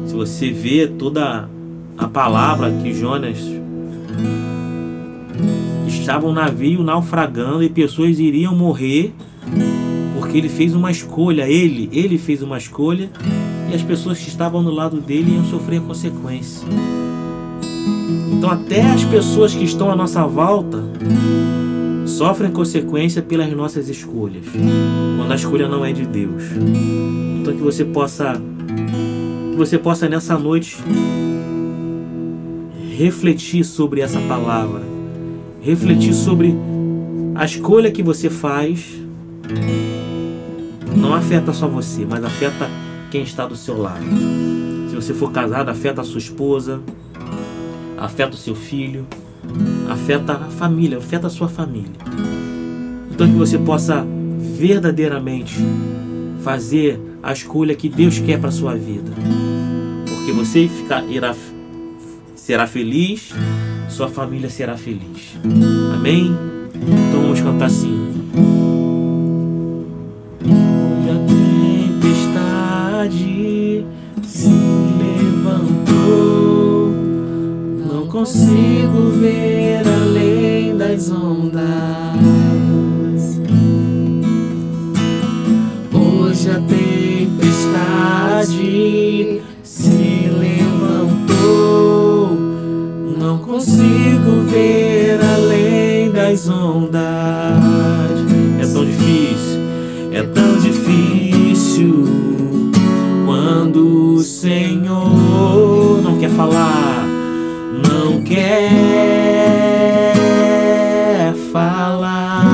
Se 0.06 0.14
você 0.14 0.50
vê 0.50 0.86
toda 0.86 1.50
a 1.98 2.08
palavra 2.08 2.72
que 2.72 2.94
Jonas 2.94 3.38
estava 5.86 6.26
um 6.26 6.32
navio 6.32 6.82
naufragando 6.82 7.62
e 7.62 7.68
pessoas 7.68 8.18
iriam 8.18 8.56
morrer 8.56 9.12
porque 10.18 10.38
ele 10.38 10.48
fez 10.48 10.74
uma 10.74 10.90
escolha, 10.90 11.46
ele, 11.46 11.90
ele 11.92 12.16
fez 12.16 12.42
uma 12.42 12.56
escolha 12.56 13.10
e 13.70 13.74
as 13.74 13.82
pessoas 13.82 14.18
que 14.18 14.28
estavam 14.28 14.64
do 14.64 14.70
lado 14.70 14.98
dele 14.98 15.34
iam 15.34 15.44
sofrer 15.44 15.82
consequência. 15.82 16.66
Então 18.32 18.50
até 18.50 18.80
as 18.80 19.04
pessoas 19.04 19.54
que 19.54 19.64
estão 19.64 19.90
à 19.90 19.96
nossa 19.96 20.26
volta 20.26 20.82
sofrem 22.06 22.50
consequência 22.50 23.22
pelas 23.22 23.50
nossas 23.52 23.88
escolhas, 23.88 24.44
quando 25.16 25.32
a 25.32 25.34
escolha 25.34 25.68
não 25.68 25.84
é 25.84 25.92
de 25.92 26.06
Deus. 26.06 26.42
Então 27.40 27.54
que 27.54 27.62
você 27.62 27.84
possa 27.84 28.34
que 29.50 29.56
você 29.56 29.78
possa 29.78 30.08
nessa 30.08 30.36
noite 30.36 30.76
refletir 32.96 33.64
sobre 33.64 34.00
essa 34.00 34.20
palavra, 34.20 34.82
refletir 35.60 36.12
sobre 36.14 36.54
a 37.34 37.44
escolha 37.44 37.90
que 37.90 38.02
você 38.02 38.30
faz. 38.30 39.00
Não 40.96 41.12
afeta 41.12 41.52
só 41.52 41.66
você, 41.66 42.06
mas 42.08 42.24
afeta 42.24 42.68
quem 43.10 43.22
está 43.22 43.46
do 43.46 43.56
seu 43.56 43.80
lado. 43.80 44.04
Se 44.88 44.94
você 44.94 45.12
for 45.12 45.32
casado, 45.32 45.68
afeta 45.68 46.00
a 46.00 46.04
sua 46.04 46.18
esposa, 46.18 46.80
afeta 47.98 48.34
o 48.34 48.38
seu 48.38 48.54
filho, 48.54 49.06
afeta 49.88 50.34
a 50.34 50.50
família, 50.50 50.98
afeta 50.98 51.26
a 51.26 51.30
sua 51.30 51.48
família. 51.48 51.90
Então 53.10 53.28
que 53.28 53.36
você 53.36 53.58
possa 53.58 54.04
verdadeiramente 54.58 55.56
fazer 56.42 57.00
a 57.22 57.32
escolha 57.32 57.74
que 57.74 57.88
Deus 57.88 58.18
quer 58.18 58.38
para 58.38 58.50
sua 58.50 58.74
vida. 58.74 59.12
Porque 60.08 60.32
você 60.32 60.68
ficar, 60.68 61.04
irá, 61.08 61.34
será 62.34 62.66
feliz, 62.66 63.32
sua 63.88 64.08
família 64.08 64.50
será 64.50 64.76
feliz. 64.76 65.36
Amém? 65.94 66.34
Então 66.74 67.22
vamos 67.22 67.40
cantar 67.40 67.66
assim. 67.66 68.23
Consigo 78.24 79.10
ver 79.20 79.82
além 79.86 80.74
das 80.78 81.10
ondas. 81.10 81.60
Hoje 85.92 86.50
a 86.50 86.58
tempestade 86.60 87.82
se 89.62 90.30
levantou, 90.40 91.18
não 93.18 93.36
consigo 93.40 94.40
ver 94.48 95.20
além 95.22 96.10
das 96.10 96.48
ondas. 96.48 97.02
É 98.58 98.66
tão 98.72 98.86
difícil, 98.86 99.60
é 100.12 100.22
tão 100.22 100.56
difícil 100.60 102.08
quando 103.26 104.14
o 104.14 104.20
Senhor 104.20 106.00
não 106.02 106.16
quer 106.18 106.30
falar, 106.30 106.73
quer 108.24 110.14
falar. 111.52 112.44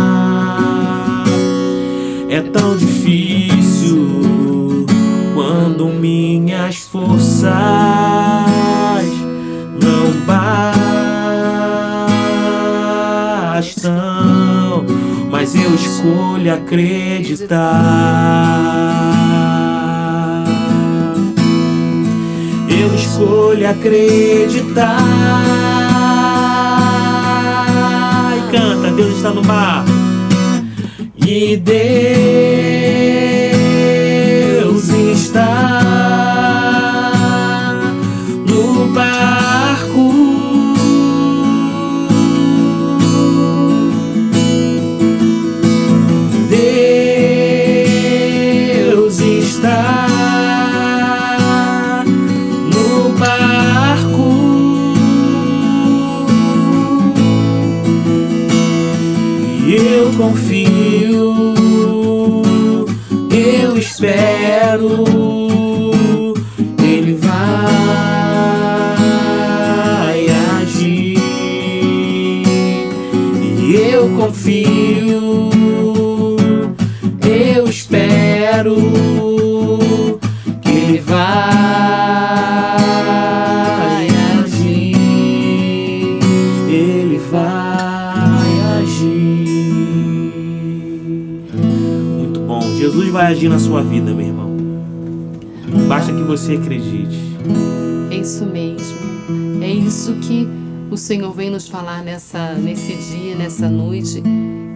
É 2.28 2.40
tão 2.40 2.76
difícil 2.76 4.84
quando 5.34 5.86
minhas 5.86 6.80
forças 6.80 7.50
não 9.80 10.10
bastam, 13.70 14.84
mas 15.30 15.54
eu 15.54 15.72
escolho 15.74 16.52
acreditar. 16.52 17.60
Eu 23.00 23.06
escolho 23.06 23.70
acreditar. 23.70 25.00
E 28.36 28.40
canta, 28.52 28.90
Deus 28.90 29.16
está 29.16 29.30
no 29.30 29.42
mar. 29.42 29.86
E 31.16 31.56
Deus 31.56 31.78
está 34.90 35.80
no 38.46 38.92
barco. 38.92 39.49
Senhor 101.10 101.32
vem 101.32 101.50
nos 101.50 101.66
falar 101.66 102.04
nessa, 102.04 102.54
nesse 102.54 102.94
dia, 102.94 103.34
nessa 103.34 103.68
noite, 103.68 104.22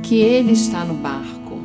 que 0.02 0.16
Ele 0.16 0.50
está 0.50 0.84
no 0.84 0.94
barco. 0.94 1.60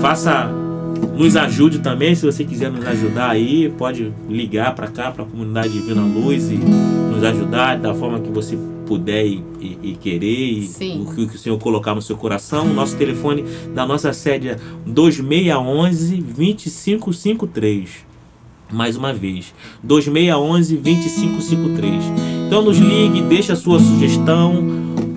Faça 0.00 0.50
nos 1.16 1.34
ajude 1.36 1.78
também, 1.78 2.14
se 2.14 2.24
você 2.26 2.44
quiser 2.44 2.70
nos 2.70 2.86
ajudar 2.86 3.30
aí, 3.30 3.72
pode 3.78 4.12
ligar 4.28 4.74
para 4.74 4.86
cá, 4.88 5.10
para 5.10 5.24
a 5.24 5.26
comunidade 5.26 5.70
Divina 5.70 6.02
Luz 6.02 6.50
e 6.50 6.56
nos 6.56 7.24
ajudar 7.24 7.78
da 7.78 7.94
forma 7.94 8.20
que 8.20 8.30
você 8.30 8.58
puder 8.86 9.24
e, 9.26 9.42
e- 9.60 9.78
e 9.82 9.96
querer, 9.96 10.26
e 10.58 10.62
Sim. 10.66 11.06
o 11.08 11.26
que 11.26 11.34
o 11.36 11.38
Senhor 11.38 11.58
colocar 11.58 11.94
no 11.94 12.02
seu 12.02 12.16
coração. 12.18 12.66
O 12.66 12.74
nosso 12.74 12.96
telefone 12.96 13.44
da 13.74 13.86
nossa 13.86 14.12
sede 14.12 14.50
é 14.50 14.56
2611 14.86 16.16
2553. 16.36 18.05
Mais 18.70 18.96
uma 18.96 19.12
vez, 19.12 19.54
2611 19.82 20.76
2553. 20.76 22.04
Então 22.46 22.62
nos 22.62 22.78
ligue, 22.78 23.22
deixa 23.22 23.52
a 23.52 23.56
sua 23.56 23.78
sugestão, 23.78 24.64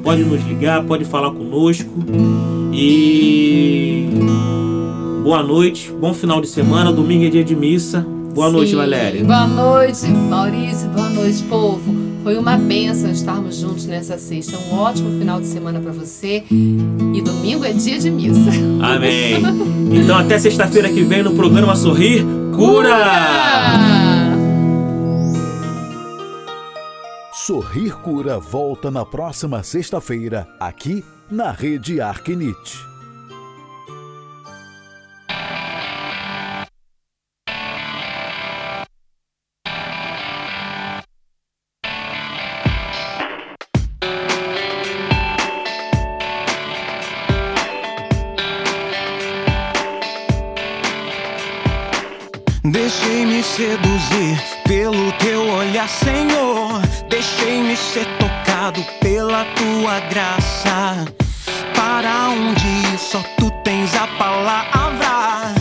pode 0.04 0.24
nos 0.24 0.44
ligar, 0.46 0.84
pode 0.84 1.06
falar 1.06 1.32
conosco. 1.32 1.90
E 2.74 4.10
boa 5.24 5.44
noite, 5.44 5.92
bom 5.92 6.14
final 6.14 6.40
de 6.42 6.48
semana, 6.48 6.92
domingo 6.92 7.26
é 7.26 7.30
dia 7.30 7.44
de 7.44 7.56
missa. 7.56 8.06
Boa 8.34 8.50
noite, 8.50 8.72
Sim. 8.72 8.78
Valéria. 8.78 9.24
Boa 9.24 9.48
noite, 9.48 10.08
Maurício. 10.08 10.88
Boa 10.90 11.10
noite, 11.10 11.44
povo. 11.44 12.09
Foi 12.24 12.38
uma 12.38 12.58
benção 12.58 13.12
estarmos 13.12 13.56
juntos 13.56 13.86
nessa 13.86 14.18
sexta. 14.18 14.58
Um 14.58 14.76
ótimo 14.76 15.18
final 15.18 15.40
de 15.40 15.48
semana 15.48 15.80
para 15.80 15.92
você. 15.92 16.44
E 16.52 17.22
domingo 17.22 17.64
é 17.66 17.72
dia 17.72 18.00
de 18.00 18.12
missa. 18.12 18.52
Amém. 18.82 19.40
Então 19.92 20.16
até 20.16 20.38
sexta-feira 20.38 20.88
que 20.88 21.02
vem 21.02 21.24
no 21.24 21.34
programa 21.34 21.76
Sorrir 21.76 22.24
Cura. 22.56 22.96
Sorrir 27.34 27.96
Cura 28.04 28.38
volta 28.38 28.92
na 28.92 29.04
próxima 29.04 29.64
sexta-feira, 29.64 30.48
aqui 30.60 31.04
na 31.32 31.52
Rede 31.52 32.00
Arquinite. 32.00 32.89
Senhor. 55.90 56.82
Deixei-me 57.10 57.76
ser 57.76 58.06
tocado 58.18 58.82
pela 59.02 59.46
tua 59.56 60.00
graça. 60.02 61.06
Para 61.76 62.30
onde 62.30 62.98
só 62.98 63.22
tu 63.38 63.50
tens 63.64 63.96
a 63.96 64.08
palavra 64.18 65.54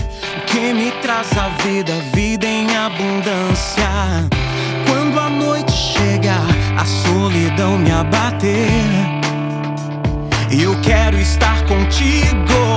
que 0.47 0.73
me 0.73 0.91
traz 1.03 1.31
a 1.39 1.49
vida, 1.63 1.93
vida 2.13 2.47
em 2.47 2.77
abundância. 2.77 3.89
Quando 4.87 5.19
a 5.19 5.29
noite 5.31 5.73
chega, 5.73 6.37
a 6.77 6.85
solidão 6.85 7.79
me 7.79 7.91
abater. 7.91 9.09
Eu 10.51 10.79
quero 10.83 11.19
estar 11.19 11.65
contigo. 11.67 12.68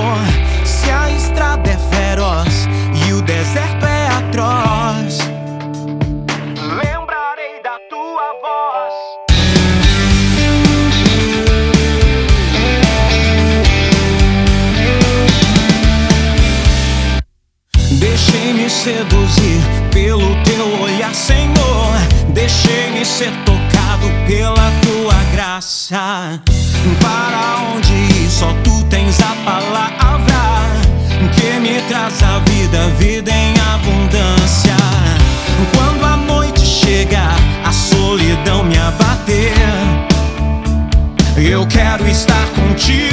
Deixei-me 22.32 23.04
ser 23.04 23.30
tocado 23.44 24.08
pela 24.26 24.72
tua 24.82 25.14
graça. 25.32 26.40
Para 27.00 27.74
onde 27.74 27.92
ir, 27.92 28.30
só 28.30 28.52
tu 28.64 28.82
tens 28.84 29.20
a 29.20 29.34
palavra 29.44 30.32
que 31.36 31.60
me 31.60 31.80
traz 31.82 32.22
a 32.22 32.38
vida, 32.40 32.88
vida 32.98 33.30
em 33.30 33.54
abundância. 33.74 34.76
Quando 35.74 36.04
a 36.04 36.16
noite 36.16 36.64
chega, 36.64 37.28
a 37.64 37.72
solidão 37.72 38.64
me 38.64 38.78
abater. 38.78 39.52
Eu 41.36 41.66
quero 41.66 42.08
estar 42.08 42.46
contigo. 42.48 43.12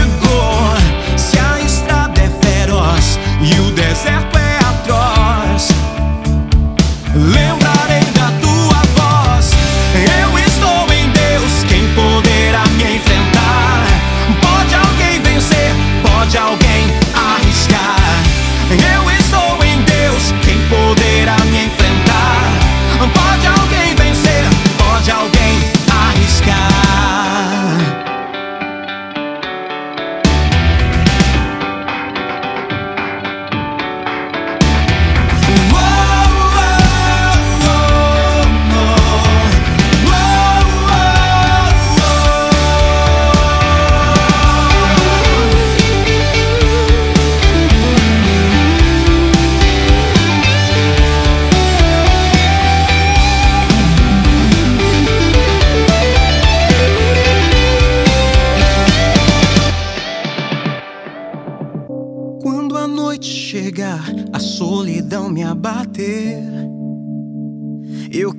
Se 1.17 1.38
a 1.38 1.59
estrada 1.59 2.22
é 2.22 2.30
feroz 2.45 3.20
e 3.41 3.59
o 3.59 3.72
deserto 3.72 4.38
é 4.38 4.57
atroz, 4.57 5.70
lembrarei 7.13 7.59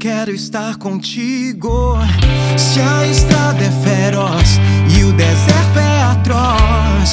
quero 0.01 0.31
estar 0.31 0.79
contigo. 0.79 1.99
Se 2.57 2.81
a 2.81 3.07
estrada 3.07 3.63
é 3.63 3.71
feroz 3.85 4.59
e 4.97 5.05
o 5.05 5.13
deserto 5.13 5.79
é 5.79 6.03
atroz, 6.05 7.11